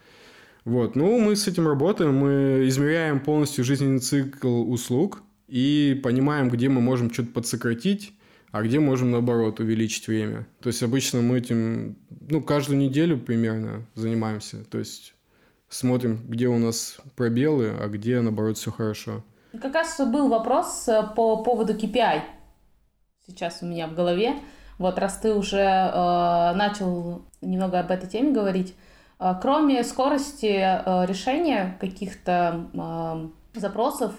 [0.64, 6.68] Вот, ну, мы с этим работаем, мы измеряем полностью жизненный цикл услуг и понимаем, где
[6.68, 8.12] мы можем что-то подсократить,
[8.54, 10.46] а где можем, наоборот, увеличить время.
[10.60, 11.96] То есть обычно мы этим,
[12.30, 14.64] ну, каждую неделю примерно занимаемся.
[14.66, 15.12] То есть
[15.68, 19.24] смотрим, где у нас пробелы, а где, наоборот, все хорошо.
[19.60, 22.20] Как раз был вопрос э, по поводу KPI.
[23.26, 24.36] Сейчас у меня в голове.
[24.78, 28.76] Вот раз ты уже э, начал немного об этой теме говорить,
[29.18, 34.14] э, кроме скорости э, решения каких-то э, запросов,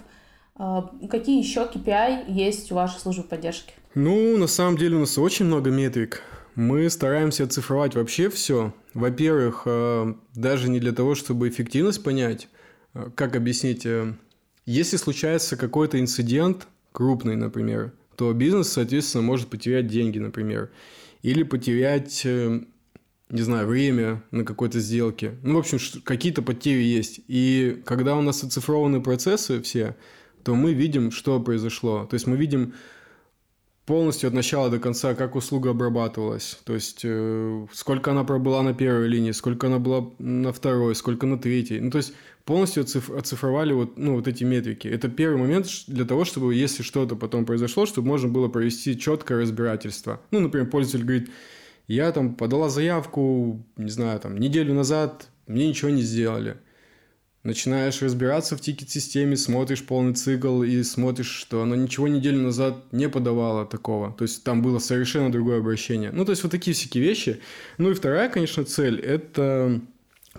[0.60, 3.76] э, какие еще KPI есть у вашей службы поддержки?
[3.96, 6.22] Ну, на самом деле у нас очень много метрик.
[6.56, 8.74] Мы стараемся оцифровать вообще все.
[8.94, 12.50] Во-первых, э, даже не для того, чтобы эффективность понять,
[12.94, 14.14] э, как объяснить, э,
[14.66, 20.72] если случается какой-то инцидент крупный, например, то бизнес, соответственно, может потерять деньги, например,
[21.22, 25.36] или потерять, не знаю, время на какой-то сделке.
[25.42, 27.22] Ну, в общем, какие-то потери есть.
[27.30, 29.96] И когда у нас оцифрованы процессы все,
[30.44, 32.06] то мы видим, что произошло.
[32.10, 32.74] То есть мы видим
[33.86, 36.60] полностью от начала до конца, как услуга обрабатывалась.
[36.64, 41.28] То есть, э, сколько она пробыла на первой линии, сколько она была на второй, сколько
[41.28, 41.80] на третьей.
[41.80, 42.14] Ну, то есть,
[42.46, 44.88] полностью оцифровали вот, ну, вот эти метрики.
[44.88, 49.42] Это первый момент для того, чтобы, если что-то потом произошло, чтобы можно было провести четкое
[49.42, 50.20] разбирательство.
[50.32, 51.30] Ну, например, пользователь говорит,
[51.88, 56.58] я там подала заявку, не знаю, там, неделю назад, мне ничего не сделали
[57.46, 63.08] начинаешь разбираться в тикет-системе, смотришь полный цикл и смотришь, что она ничего неделю назад не
[63.08, 64.12] подавала такого.
[64.14, 66.12] То есть там было совершенно другое обращение.
[66.12, 67.40] Ну, то есть вот такие всякие вещи.
[67.78, 69.80] Ну и вторая, конечно, цель– это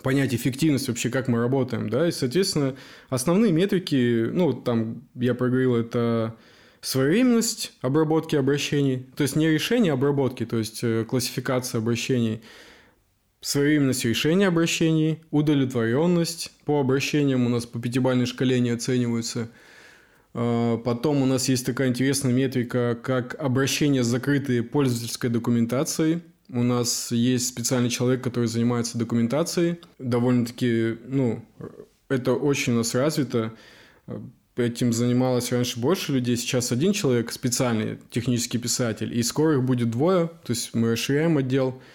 [0.03, 2.77] понять эффективность вообще, как мы работаем, да, и, соответственно,
[3.09, 6.35] основные метрики, ну, там я проговорил, это
[6.83, 12.43] своевременность обработки обращений, то есть не решение обработки, то есть э, классификация обращений–
[13.47, 19.49] своевременность решения обращений, удовлетворенность по обращениям у нас по пятибалльной шкале не оцениваются.
[20.35, 26.23] А, потом у нас есть такая интересная метрика, как обращение с закрытой пользовательской документацией.
[26.49, 29.79] У нас есть специальный человек, который занимается документацией.
[30.01, 31.45] Довольно-таки, ну,
[32.09, 33.53] это очень у нас развито.
[34.57, 39.91] Этим занималось раньше больше людей, сейчас один человек, специальный технический писатель, и скоро их будет
[39.91, 41.81] двое, то есть мы расширяем отдел–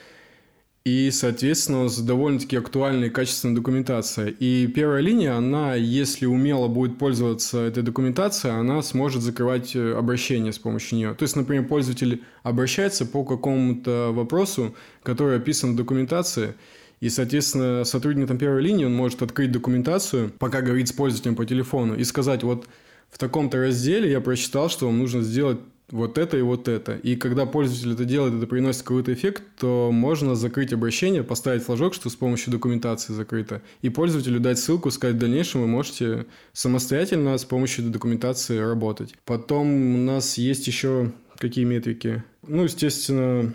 [0.84, 4.30] и, соответственно, довольно-таки актуальная и качественная документация.
[4.30, 10.52] И первая линия, она, если умело будет пользоваться этой документацией, она сможет закрывать э, обращение
[10.52, 11.14] с помощью нее.
[11.14, 16.56] То есть, например, пользователь обращается по какому-то вопросу, который описан в документации,
[17.00, 21.46] и, соответственно, сотрудник там первой линии, он может открыть документацию, пока говорит с пользователем по
[21.46, 22.68] телефону, и сказать, вот
[23.12, 25.60] в таком-то разделе я прочитал, что вам нужно сделать
[25.92, 26.96] вот это и вот это.
[26.96, 31.94] И когда пользователь это делает, это приносит какой-то эффект, то можно закрыть обращение, поставить флажок,
[31.94, 37.38] что с помощью документации закрыто, и пользователю дать ссылку, сказать в дальнейшем вы можете самостоятельно
[37.38, 39.16] с помощью документации работать.
[39.26, 42.24] Потом у нас есть еще какие метрики?
[42.48, 43.54] Ну, естественно,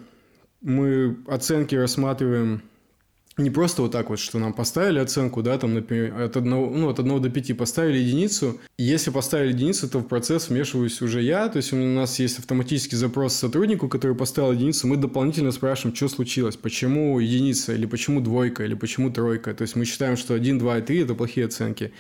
[0.60, 2.62] мы оценки рассматриваем
[3.38, 6.88] не просто вот так вот, что нам поставили оценку, да, там, например, от одного, ну,
[6.88, 8.58] от одного до пяти поставили единицу.
[8.78, 12.96] Если поставили единицу, то в процесс вмешиваюсь уже я, то есть у нас есть автоматический
[12.96, 18.64] запрос сотруднику, который поставил единицу, мы дополнительно спрашиваем, что случилось, почему единица, или почему двойка,
[18.64, 19.52] или почему тройка.
[19.52, 21.92] То есть мы считаем, что 1, 2 и 3– это плохие оценки.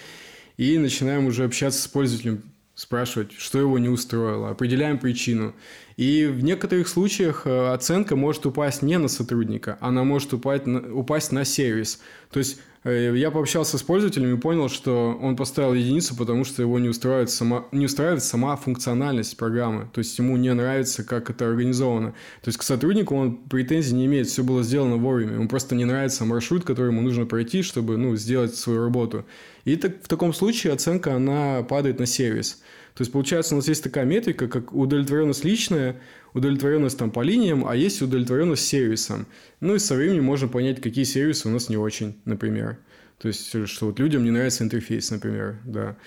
[0.56, 2.42] И начинаем уже общаться с пользователем,
[2.76, 5.54] спрашивать, что его не устроило, определяем причину.
[5.96, 10.94] И в некоторых случаях э, оценка может упасть не на сотрудника, она может упасть на,
[10.94, 12.00] упасть на сервис.
[12.30, 16.78] То есть я пообщался с пользователем и понял, что он поставил единицу, потому что его
[16.78, 19.88] не устраивает сама, не устраивает сама функциональность программы.
[19.92, 22.12] То есть ему не нравится, как это организовано.
[22.42, 25.34] То есть к сотруднику он претензий не имеет, все было сделано вовремя.
[25.34, 29.24] Ему просто не нравится маршрут, который ему нужно пройти, чтобы ну, сделать свою работу.
[29.64, 32.62] И так, в таком случае оценка она падает на сервис.
[32.96, 36.00] То есть, получается, у нас есть такая метрика, как удовлетворенность личная,
[36.32, 39.26] удовлетворенность там по линиям, а есть удовлетворенность сервисом.
[39.60, 42.78] Ну и со временем можно понять, какие сервисы у нас не очень, например.
[43.18, 45.98] То есть, что вот людям не нравится интерфейс, например, да.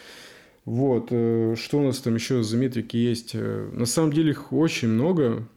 [0.66, 3.32] Вот, э, что у нас там еще за метрики есть?
[3.34, 5.48] Э, на самом деле их очень много.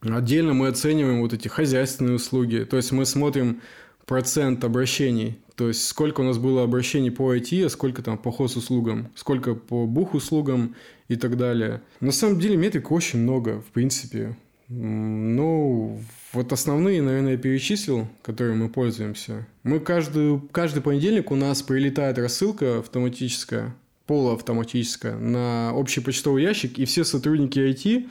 [0.00, 2.66] Отдельно мы оцениваем вот эти хозяйственные услуги.
[2.68, 3.60] То есть, мы смотрим
[4.04, 8.28] процент обращений то есть, сколько у нас было обращений по IT, а сколько там по
[8.28, 10.74] услугам, сколько по бух-услугам
[11.08, 11.80] и так далее.
[12.00, 14.36] На самом деле метрик очень много, в принципе.
[14.68, 16.00] Ну,
[16.32, 19.46] вот основные, наверное, я перечислил, которые мы пользуемся.
[19.62, 23.74] Мы каждый, каждый понедельник у нас прилетает рассылка автоматическая,
[24.06, 28.08] полуавтоматическая, на общий почтовый ящик, и все сотрудники IT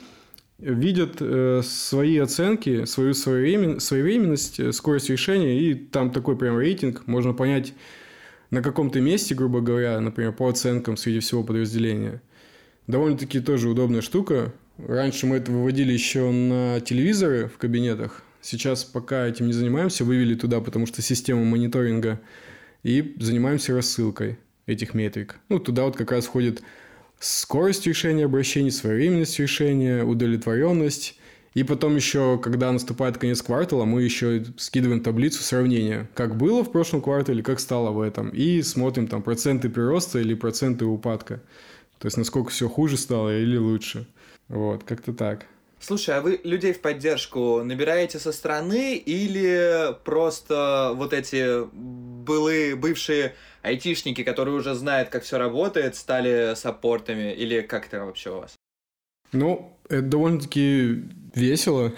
[0.58, 7.06] видят э, свои оценки, свою своевремен, своевременность, э, скорость решения, и там такой прям рейтинг,
[7.06, 7.74] можно понять
[8.50, 12.22] на каком-то месте, грубо говоря, например, по оценкам среди всего подразделения.
[12.86, 14.52] Довольно-таки тоже удобная штука.
[14.78, 18.22] Раньше мы это выводили еще на телевизоры в кабинетах.
[18.40, 22.20] Сейчас пока этим не занимаемся, вывели туда, потому что система мониторинга,
[22.84, 25.36] и занимаемся рассылкой этих метрик.
[25.48, 26.62] Ну, туда вот как раз входит
[27.18, 31.18] скорость решения обращений, своевременность решения, удовлетворенность.
[31.54, 36.70] И потом еще, когда наступает конец квартала, мы еще скидываем таблицу сравнения, как было в
[36.70, 38.28] прошлом квартале, как стало в этом.
[38.28, 41.40] И смотрим там проценты прироста или проценты упадка.
[41.98, 44.06] То есть, насколько все хуже стало или лучше.
[44.48, 45.46] Вот, как-то так.
[45.78, 53.34] Слушай, а вы людей в поддержку набираете со стороны или просто вот эти былые, бывшие
[53.62, 57.32] айтишники, которые уже знают, как все работает, стали саппортами?
[57.34, 58.54] Или как это вообще у вас?
[59.32, 61.92] Ну, это довольно-таки весело,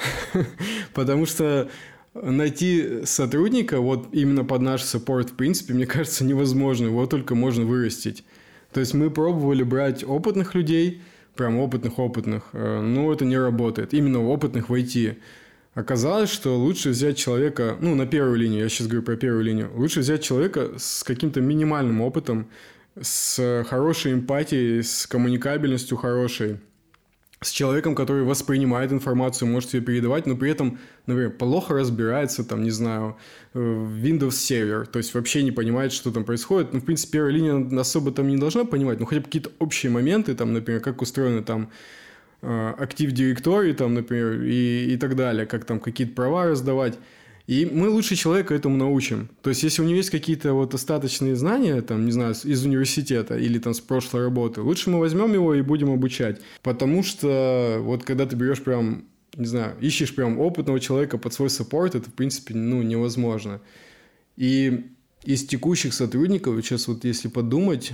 [0.94, 1.70] потому что
[2.14, 6.86] найти сотрудника вот именно под наш саппорт, в принципе, мне кажется, невозможно.
[6.86, 8.24] Его только можно вырастить.
[8.72, 11.00] То есть мы пробовали брать опытных людей,
[11.38, 13.94] прям опытных-опытных, э, ну, это не работает.
[13.94, 15.16] Именно опытных в IT.
[15.74, 19.70] Оказалось, что лучше взять человека, ну, на первую линию, я сейчас говорю про первую линию,
[19.74, 22.48] лучше взять человека с каким-то минимальным опытом,
[23.00, 26.58] с хорошей эмпатией, с коммуникабельностью хорошей,
[27.40, 32.64] с человеком, который воспринимает информацию, может ее передавать, но при этом, например, плохо разбирается, там,
[32.64, 33.16] не знаю,
[33.54, 36.72] в Windows сервер, то есть вообще не понимает, что там происходит.
[36.72, 39.92] Ну, в принципе, первая линия особо там не должна понимать, но хотя бы какие-то общие
[39.92, 41.70] моменты, там, например, как устроены там
[42.40, 46.98] актив директории, там, например, и, и так далее, как там какие-то права раздавать.
[47.48, 49.30] И мы лучше человека этому научим.
[49.40, 53.38] То есть, если у него есть какие-то вот остаточные знания, там, не знаю, из университета
[53.38, 56.42] или там с прошлой работы, лучше мы возьмем его и будем обучать.
[56.62, 61.48] Потому что вот когда ты берешь прям, не знаю, ищешь прям опытного человека под свой
[61.48, 63.62] саппорт, это, в принципе, ну, невозможно.
[64.36, 64.84] И
[65.24, 67.92] из текущих сотрудников, сейчас вот если подумать,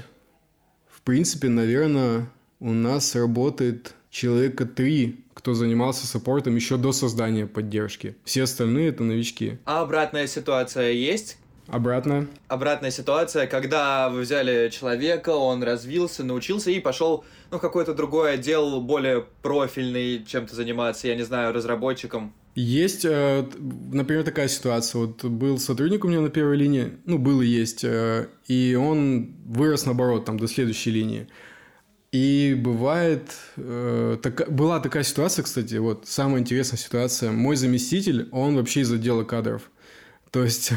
[0.89, 2.29] в принципе, наверное,
[2.59, 8.15] у нас работает человека три, кто занимался саппортом еще до создания поддержки.
[8.25, 9.59] Все остальные это новички.
[9.65, 11.37] А обратная ситуация есть?
[11.67, 12.29] Обратно.
[12.47, 18.35] Обратная ситуация, когда вы взяли человека, он развился, научился и пошел ну, в какой-то другой
[18.35, 22.35] отдел, более профильный, чем-то заниматься, я не знаю, разработчиком.
[22.55, 23.45] Есть, э,
[23.93, 25.01] например, такая ситуация.
[25.01, 29.35] Вот был сотрудник у меня на первой линии, ну, был и есть, э, и он
[29.47, 31.27] вырос, наоборот, там, до следующей линии.
[32.15, 33.23] И бывает,
[33.57, 37.33] э, так, была такая ситуация, кстати, вот самая интересная ситуация.
[37.33, 39.69] Мой заместитель, он вообще из отдела кадров.
[40.31, 40.71] То есть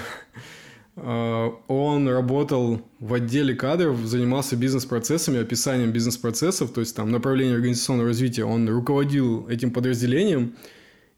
[0.95, 8.07] э, он работал в отделе кадров, занимался бизнес-процессами, описанием бизнес-процессов, то есть там направление организационного
[8.07, 8.43] развития.
[8.43, 10.55] Он руководил этим подразделением.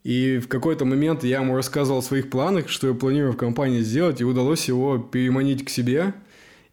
[0.04, 3.80] И в какой-то момент я ему рассказывал о своих планах, что я планирую в компании
[3.80, 6.14] сделать, и удалось его переманить к себе–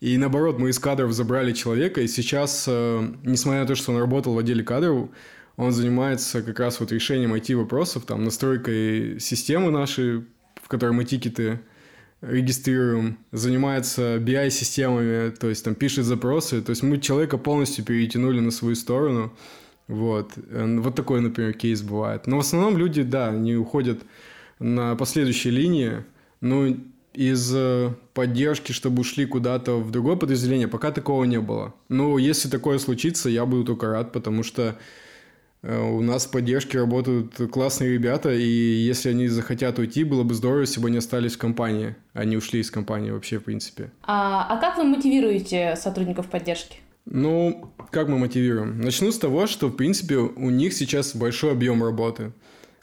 [0.00, 3.98] и наоборот, мы из кадров забрали человека, и сейчас, э, несмотря на то, что он
[3.98, 5.08] работал в отделе кадров,
[5.56, 10.26] он занимается как раз вот решением IT-вопросов, там, настройкой системы нашей,
[10.62, 11.60] в которой мы тикеты
[12.20, 18.50] регистрируем, занимается BI-системами, то есть там пишет запросы, то есть мы человека полностью перетянули на
[18.50, 19.32] свою сторону,
[19.88, 20.32] вот.
[20.50, 22.26] Э, вот такой, например, кейс бывает.
[22.26, 24.02] Но в основном люди, да, они уходят
[24.58, 26.04] на последующие линии,
[26.40, 26.76] ну,
[27.16, 31.74] из э, поддержки, чтобы ушли куда-то в другое подразделение, пока такого не было.
[31.88, 34.76] Но если такое случится, я буду только рад, потому что
[35.62, 40.34] э, у нас в поддержке работают классные ребята, и если они захотят уйти, было бы
[40.34, 43.90] здорово, если бы они остались в компании, не ушли из компании вообще, в принципе.
[44.02, 46.78] А, а как вы мотивируете сотрудников поддержки?
[47.06, 48.80] Ну, как мы мотивируем?
[48.80, 52.32] Начну с того, что, в принципе, у них сейчас большой объем работы.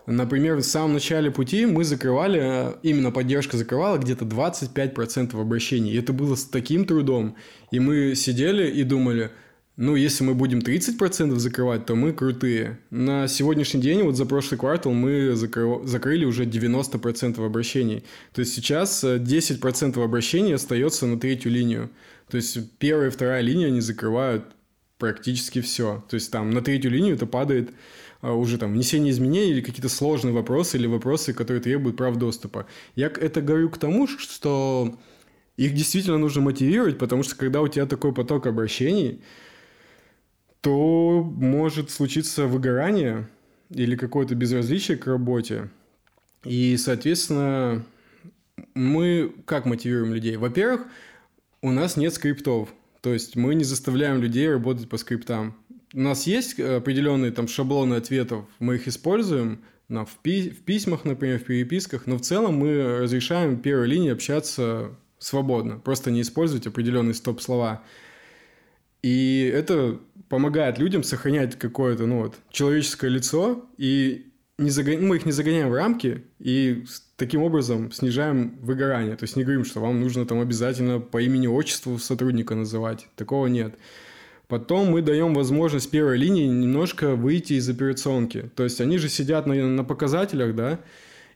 [0.06, 5.94] Например, в самом начале пути мы закрывали, именно поддержка закрывала где-то 25% обращений.
[5.94, 7.36] И это было с таким трудом.
[7.72, 9.32] И мы сидели и думали,
[9.76, 12.80] ну, если мы будем 30% закрывать, то мы крутые.
[12.92, 15.80] На сегодняшний день, вот за прошлый квартал, мы закры...
[15.86, 18.04] закрыли уже 90% обращений.
[18.34, 21.90] То есть сейчас 10% э, обращений остается на третью линию.
[22.30, 24.46] То есть первая и вторая линия они закрывают
[25.04, 26.02] практически все.
[26.08, 27.72] То есть там на третью линию это падает
[28.22, 32.68] а, уже там внесение изменений или какие-то сложные вопросы или вопросы, которые требуют прав доступа.
[32.96, 34.98] Я это говорю к тому, что
[35.58, 39.22] их действительно нужно мотивировать, потому что когда у тебя такой поток обращений,
[40.62, 43.28] то может случиться выгорание
[43.72, 45.70] или какое-то безразличие к работе.
[46.46, 47.86] И, соответственно,
[48.74, 50.38] мы как мотивируем людей?
[50.38, 50.88] Во-первых,
[51.62, 52.74] у нас нет скриптов.
[53.04, 55.56] То есть мы не заставляем людей работать по скриптам
[55.94, 60.62] у нас есть э, определенные там шаблоны ответов, мы их используем на, в, пи- в
[60.64, 66.22] письмах, например, в переписках, но в целом мы разрешаем первой линии общаться свободно, просто не
[66.22, 67.84] использовать определенные стоп-слова.
[69.04, 70.00] И это
[70.30, 74.33] помогает людям сохранять какое-то ну, вот, человеческое лицо, и
[74.64, 75.06] не загон...
[75.08, 76.86] мы их не загоняем в рамки, и
[77.18, 79.16] таким образом снижаем выгорание.
[79.16, 83.08] То есть не говорим, что вам нужно там обязательно по имени-отчеству сотрудника называть.
[83.16, 83.76] Такого нет.
[84.48, 88.52] Потом мы даем возможность первой линии немножко выйти из операционки.
[88.56, 90.80] То есть они же сидят на, на показателях, да,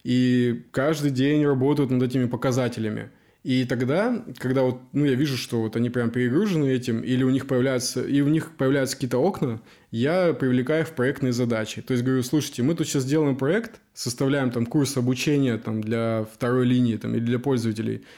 [0.03, 3.09] и каждый день работают над этими показателями.
[3.43, 7.29] И тогда, когда вот, ну, я вижу, что вот они прям перегружены этим, или у
[7.29, 9.61] них появляются, и у них появляются какие-то окна,
[9.91, 11.81] я привлекаю в проектные задачи.
[11.81, 16.25] То есть говорю, слушайте, мы тут сейчас делаем проект, составляем там курс обучения там для
[16.33, 18.03] второй линии там или для пользователей–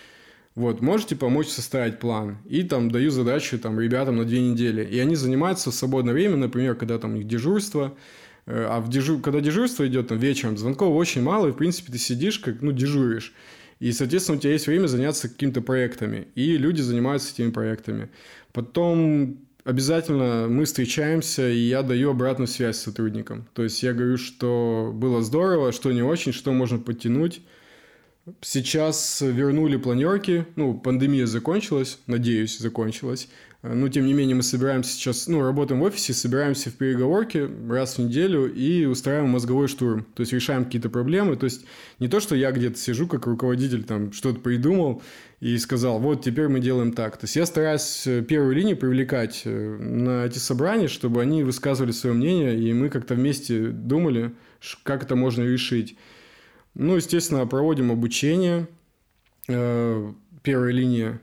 [0.59, 2.39] вот, можете помочь составить план.
[2.45, 4.83] И там даю задачу там ребятам на две недели.
[4.83, 7.95] И они занимаются в свободное время, например, когда там у них дежурство,
[8.45, 9.21] э, а в дежур...
[9.21, 12.73] когда дежурство идет там вечером, звонков очень мало, и в принципе ты сидишь, как, ну,
[12.73, 13.33] дежуришь.
[13.79, 16.27] И, соответственно, у тебя есть время заняться какими-то проектами.
[16.35, 18.09] И люди занимаются этими проектами.
[18.51, 23.47] Потом обязательно мы встречаемся, и я даю обратную связь сотрудникам.
[23.53, 27.41] То есть я говорю, что было здорово, что не очень, что можно подтянуть.
[28.41, 33.27] Сейчас вернули планерки, ну, пандемия закончилась, надеюсь, закончилась.
[33.61, 37.97] Но, тем не менее, мы собираемся сейчас, ну, работаем в офисе, собираемся в переговорке раз
[37.97, 40.05] в неделю и устраиваем мозговой штурм.
[40.15, 41.35] То есть, решаем какие-то проблемы.
[41.35, 41.65] То есть,
[41.99, 45.01] не то, что я где-то сижу как руководитель, там, что-то придумал
[45.41, 47.17] и сказал, вот, теперь мы делаем так.
[47.17, 51.91] То есть, я стараюсь э, первую линию привлекать э, на эти собрания, чтобы они высказывали
[51.91, 54.31] свое мнение, и мы как-то вместе думали,
[54.83, 55.97] как это можно решить.
[56.75, 58.69] Ну, естественно, проводим обучение.
[59.49, 61.19] Э, первой линии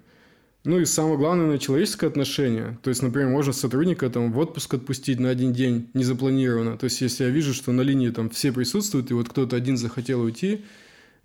[0.67, 2.77] ну и самое главное, человеческое отношение.
[2.83, 6.77] То есть, например, можно сотрудника там в отпуск отпустить на один день незапланированно.
[6.77, 9.77] То есть, если я вижу, что на линии там все присутствуют, и вот кто-то один
[9.77, 10.65] захотел уйти,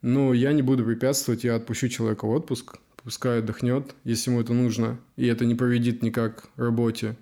[0.04, 4.54] но я не буду препятствовать, я отпущу человека в отпуск, пускай отдохнет, если ему это
[4.54, 7.18] нужно, и это не повредит никак работе.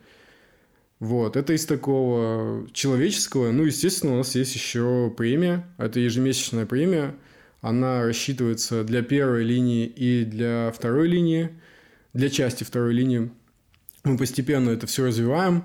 [0.99, 3.53] Вот, это из такого человеческого.
[3.53, 5.65] Ну, естественно, у нас есть еще премия.
[5.77, 7.15] Это ежемесячная премия.
[7.61, 11.51] Она рассчитывается для первой линии и для второй линии–
[12.13, 13.29] для части второй линии.
[14.03, 15.63] Мы постепенно это все развиваем.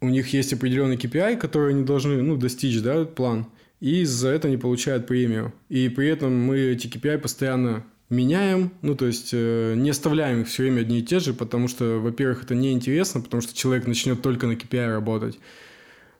[0.00, 3.46] У них есть определенный KPI, который они должны ну, достичь, да, план.
[3.80, 5.52] И за это они получают премию.
[5.68, 10.48] И при этом мы эти KPI постоянно меняем, ну, то есть э, не оставляем их
[10.48, 14.20] все время одни и те же, потому что, во-первых, это неинтересно, потому что человек начнет
[14.20, 15.38] только на KPI работать.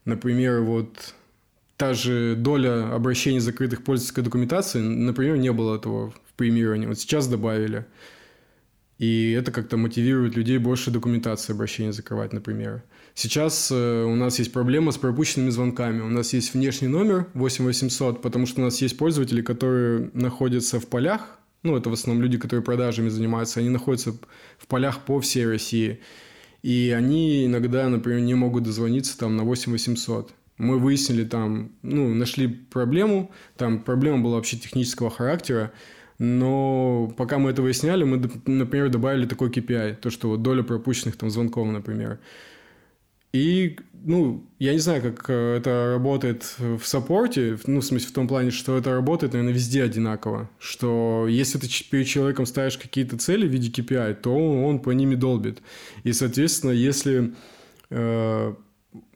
[0.05, 1.15] Например, вот
[1.77, 6.87] та же доля обращений закрытых пользовательской документации, например, не было этого в премировании.
[6.87, 7.85] Вот сейчас добавили.
[9.01, 12.83] И это как-то мотивирует людей больше документации обращения закрывать, например.
[13.15, 16.03] Сейчас э, у нас есть проблема с пропущенными звонками.
[16.03, 20.87] У нас есть внешний номер 8800, потому что у нас есть пользователи, которые находятся в
[20.87, 24.13] полях, ну, это в основном люди, которые продажами занимаются, они находятся
[24.59, 26.01] в полях по всей России.
[26.63, 30.35] И они иногда, например, не могут дозвониться там на 8800.
[30.59, 35.73] Мы выяснили там, ну, нашли проблему, там проблема была вообще технического характера,
[36.21, 41.17] но пока мы это выясняли, мы, например, добавили такой KPI, то, что вот доля пропущенных
[41.17, 42.19] там звонков, например.
[43.33, 48.13] И, ну, я не знаю, как э, это работает в саппорте, ну, в смысле, в
[48.13, 50.51] том плане, что это работает, наверное, везде одинаково.
[50.59, 54.91] Что если ты перед человеком ставишь какие-то цели в виде KPI, то он, он по
[54.91, 55.63] ними долбит.
[56.05, 57.33] И, соответственно, если
[57.89, 58.55] э,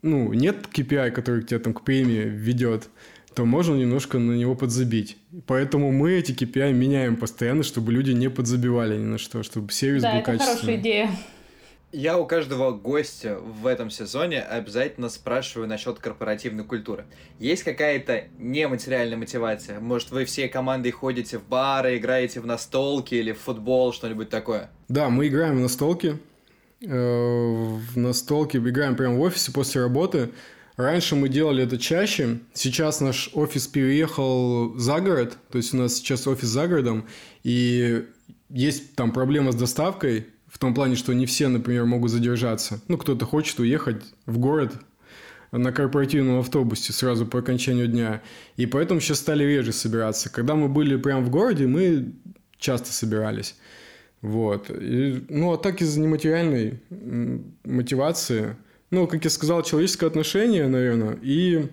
[0.01, 2.89] ну, нет KPI, который тебя там к премии ведет,
[3.35, 5.17] то можно немножко на него подзабить.
[5.45, 10.03] Поэтому мы эти KPI меняем постоянно, чтобы люди не подзабивали ни на что, чтобы сервис
[10.03, 10.55] да, был это качественный.
[10.55, 11.11] хорошая идея.
[11.91, 17.05] Я у каждого гостя в этом сезоне обязательно спрашиваю насчет корпоративной культуры.
[17.39, 19.79] Есть какая-то нематериальная мотивация?
[19.79, 24.69] Может, вы всей командой ходите в бары, играете в настолки или в футбол, что-нибудь такое?
[24.89, 26.17] Да, мы играем в настолки.
[26.81, 30.31] Э, в настолки играем прямо в офисе после работы.
[30.77, 32.39] Раньше мы делали это чаще.
[32.53, 35.37] Сейчас наш офис переехал за город.
[35.49, 37.05] То есть у нас сейчас офис за городом.
[37.43, 38.05] И
[38.49, 40.27] есть там проблема с доставкой.
[40.47, 42.81] В том плане, что не все, например, могут задержаться.
[42.87, 44.73] Ну, кто-то хочет уехать в город
[45.51, 48.21] на корпоративном автобусе сразу по окончанию дня.
[48.57, 50.29] И поэтому сейчас стали реже собираться.
[50.29, 52.13] Когда мы были прямо в городе, мы
[52.57, 53.55] часто собирались.
[54.21, 54.69] Вот.
[54.69, 56.81] И, ну, а так из-за нематериальной
[57.63, 58.57] мотивации
[58.95, 61.67] ну, как я сказал, человеческое отношение, наверное, и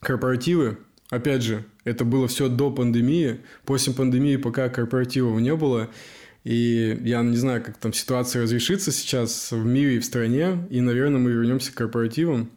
[0.00, 0.76] корпоративы.
[1.08, 3.40] Опять же, это было все до пандемии.
[3.64, 5.90] После пандемии пока корпоративов не было.
[6.44, 10.66] И я не знаю, как там ситуация разрешится сейчас в мире и в стране.
[10.68, 12.50] И, наверное, мы вернемся к корпоративам.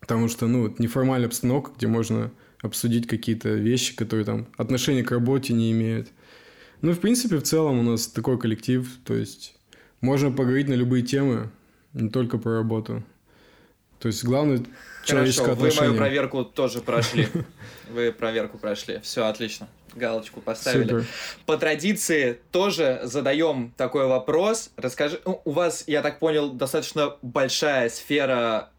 [0.00, 5.52] Потому что, ну, неформальная обстановка, где можно обсудить какие-то вещи, которые там отношения к работе
[5.52, 6.08] не имеют.
[6.82, 8.90] Ну, в принципе, в целом у нас такой коллектив.
[9.04, 9.54] То есть
[10.00, 11.50] можно поговорить на любые темы,
[11.92, 13.04] не только про работу.
[14.00, 14.62] То есть главное
[15.04, 15.90] человеческое Хорошо, отношение.
[15.90, 17.28] вы мою проверку тоже прошли.
[17.90, 19.00] Вы проверку прошли.
[19.02, 19.68] Все, отлично.
[19.94, 20.84] Галочку поставили.
[20.84, 21.04] Супер.
[21.44, 24.70] По традиции тоже задаем такой вопрос.
[24.76, 28.70] Расскажи, ну, у вас, я так понял, достаточно большая сфера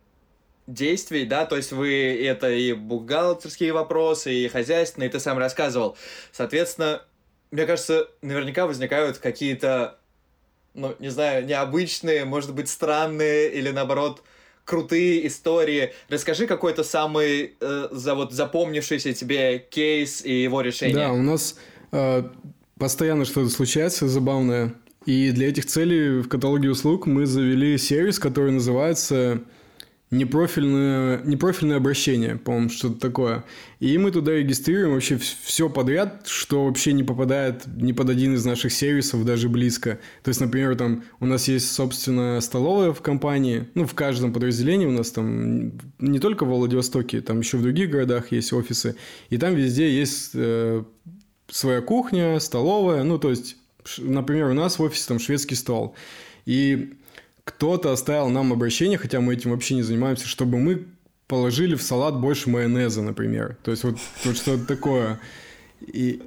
[0.65, 5.97] действий, да, то есть вы это и бухгалтерские вопросы, и хозяйственные, и ты сам рассказывал.
[6.31, 7.01] Соответственно,
[7.51, 9.97] мне кажется, наверняка возникают какие-то
[10.73, 14.23] ну, не знаю, необычные, может быть, странные или, наоборот,
[14.71, 15.91] крутые истории.
[16.07, 20.95] Расскажи какой-то самый э, за, вот, запомнившийся тебе кейс и его решение.
[20.95, 21.57] Да, у нас
[21.91, 22.23] э,
[22.77, 24.73] постоянно что-то случается забавное.
[25.05, 29.41] И для этих целей в каталоге услуг мы завели сервис, который называется
[30.11, 33.45] непрофильное, непрофильное обращение, по-моему, что-то такое.
[33.79, 38.45] И мы туда регистрируем вообще все подряд, что вообще не попадает ни под один из
[38.45, 39.99] наших сервисов даже близко.
[40.23, 44.85] То есть, например, там у нас есть собственная столовая в компании, ну, в каждом подразделении
[44.85, 48.97] у нас там не только в Владивостоке, там еще в других городах есть офисы,
[49.29, 50.83] и там везде есть э,
[51.47, 53.55] своя кухня, столовая, ну, то есть,
[53.97, 55.95] например, у нас в офисе там шведский стол.
[56.45, 56.95] И
[57.43, 60.85] кто-то оставил нам обращение, хотя мы этим вообще не занимаемся, чтобы мы
[61.27, 63.57] положили в салат больше майонеза, например.
[63.63, 65.19] То есть вот, вот что-то такое.
[65.81, 66.21] И,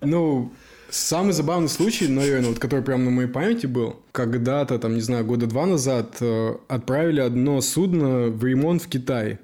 [0.00, 0.52] ну,
[0.88, 5.24] самый забавный случай, наверное, вот, который прямо на моей памяти был, когда-то, там, не знаю,
[5.24, 9.38] года два назад э, отправили одно судно в ремонт в Китай.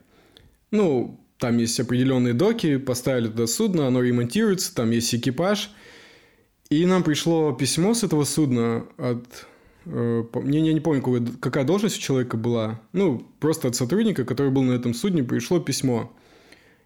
[0.71, 5.73] Ну, там есть определенные доки, поставили туда судно, оно ремонтируется, там есть экипаж.
[6.71, 9.47] И нам пришло письмо с этого судна от
[9.87, 11.03] я не помню,
[11.41, 12.81] какая должность у человека была.
[12.93, 16.13] Ну, просто от сотрудника, который был на этом судне, пришло письмо.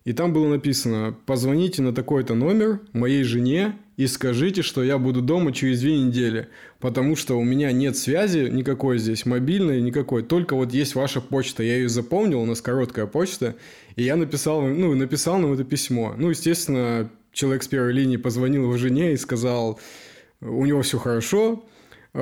[0.07, 5.21] И там было написано, позвоните на такой-то номер моей жене и скажите, что я буду
[5.21, 6.47] дома через две недели,
[6.79, 11.65] потому что у меня нет связи никакой здесь, мобильной никакой, только вот есть ваша почта,
[11.65, 13.57] я ее запомнил, у нас короткая почта,
[13.97, 16.15] и я написал, ну, написал нам это письмо.
[16.17, 19.81] Ну, естественно, человек с первой линии позвонил его жене и сказал,
[20.41, 21.65] у него все хорошо,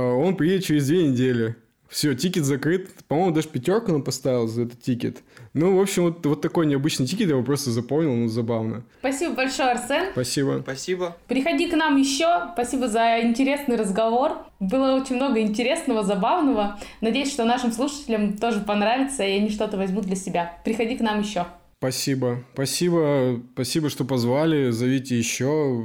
[0.00, 1.56] он приедет через две недели.
[1.94, 2.90] Все, тикет закрыт.
[3.06, 5.18] По-моему, даже пятерку он поставил за этот тикет.
[5.52, 8.82] Ну, в общем, вот, вот такой необычный тикет, я его просто запомнил, ну, забавно.
[8.98, 10.10] Спасибо большое, Арсен.
[10.10, 10.58] Спасибо.
[10.64, 11.16] Спасибо.
[11.28, 12.48] Приходи к нам еще.
[12.54, 14.38] Спасибо за интересный разговор.
[14.58, 16.80] Было очень много интересного, забавного.
[17.00, 20.58] Надеюсь, что нашим слушателям тоже понравится, и они что-то возьмут для себя.
[20.64, 21.46] Приходи к нам еще.
[21.78, 22.42] Спасибо.
[22.54, 23.40] Спасибо.
[23.52, 24.70] Спасибо, что позвали.
[24.70, 25.84] Зовите еще.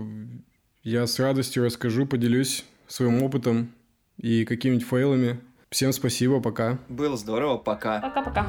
[0.82, 3.70] Я с радостью расскажу, поделюсь своим опытом
[4.20, 5.40] и какими-нибудь фейлами.
[5.70, 6.80] Всем спасибо, пока.
[6.90, 8.00] Было здорово, пока.
[8.02, 8.48] Пока-пока.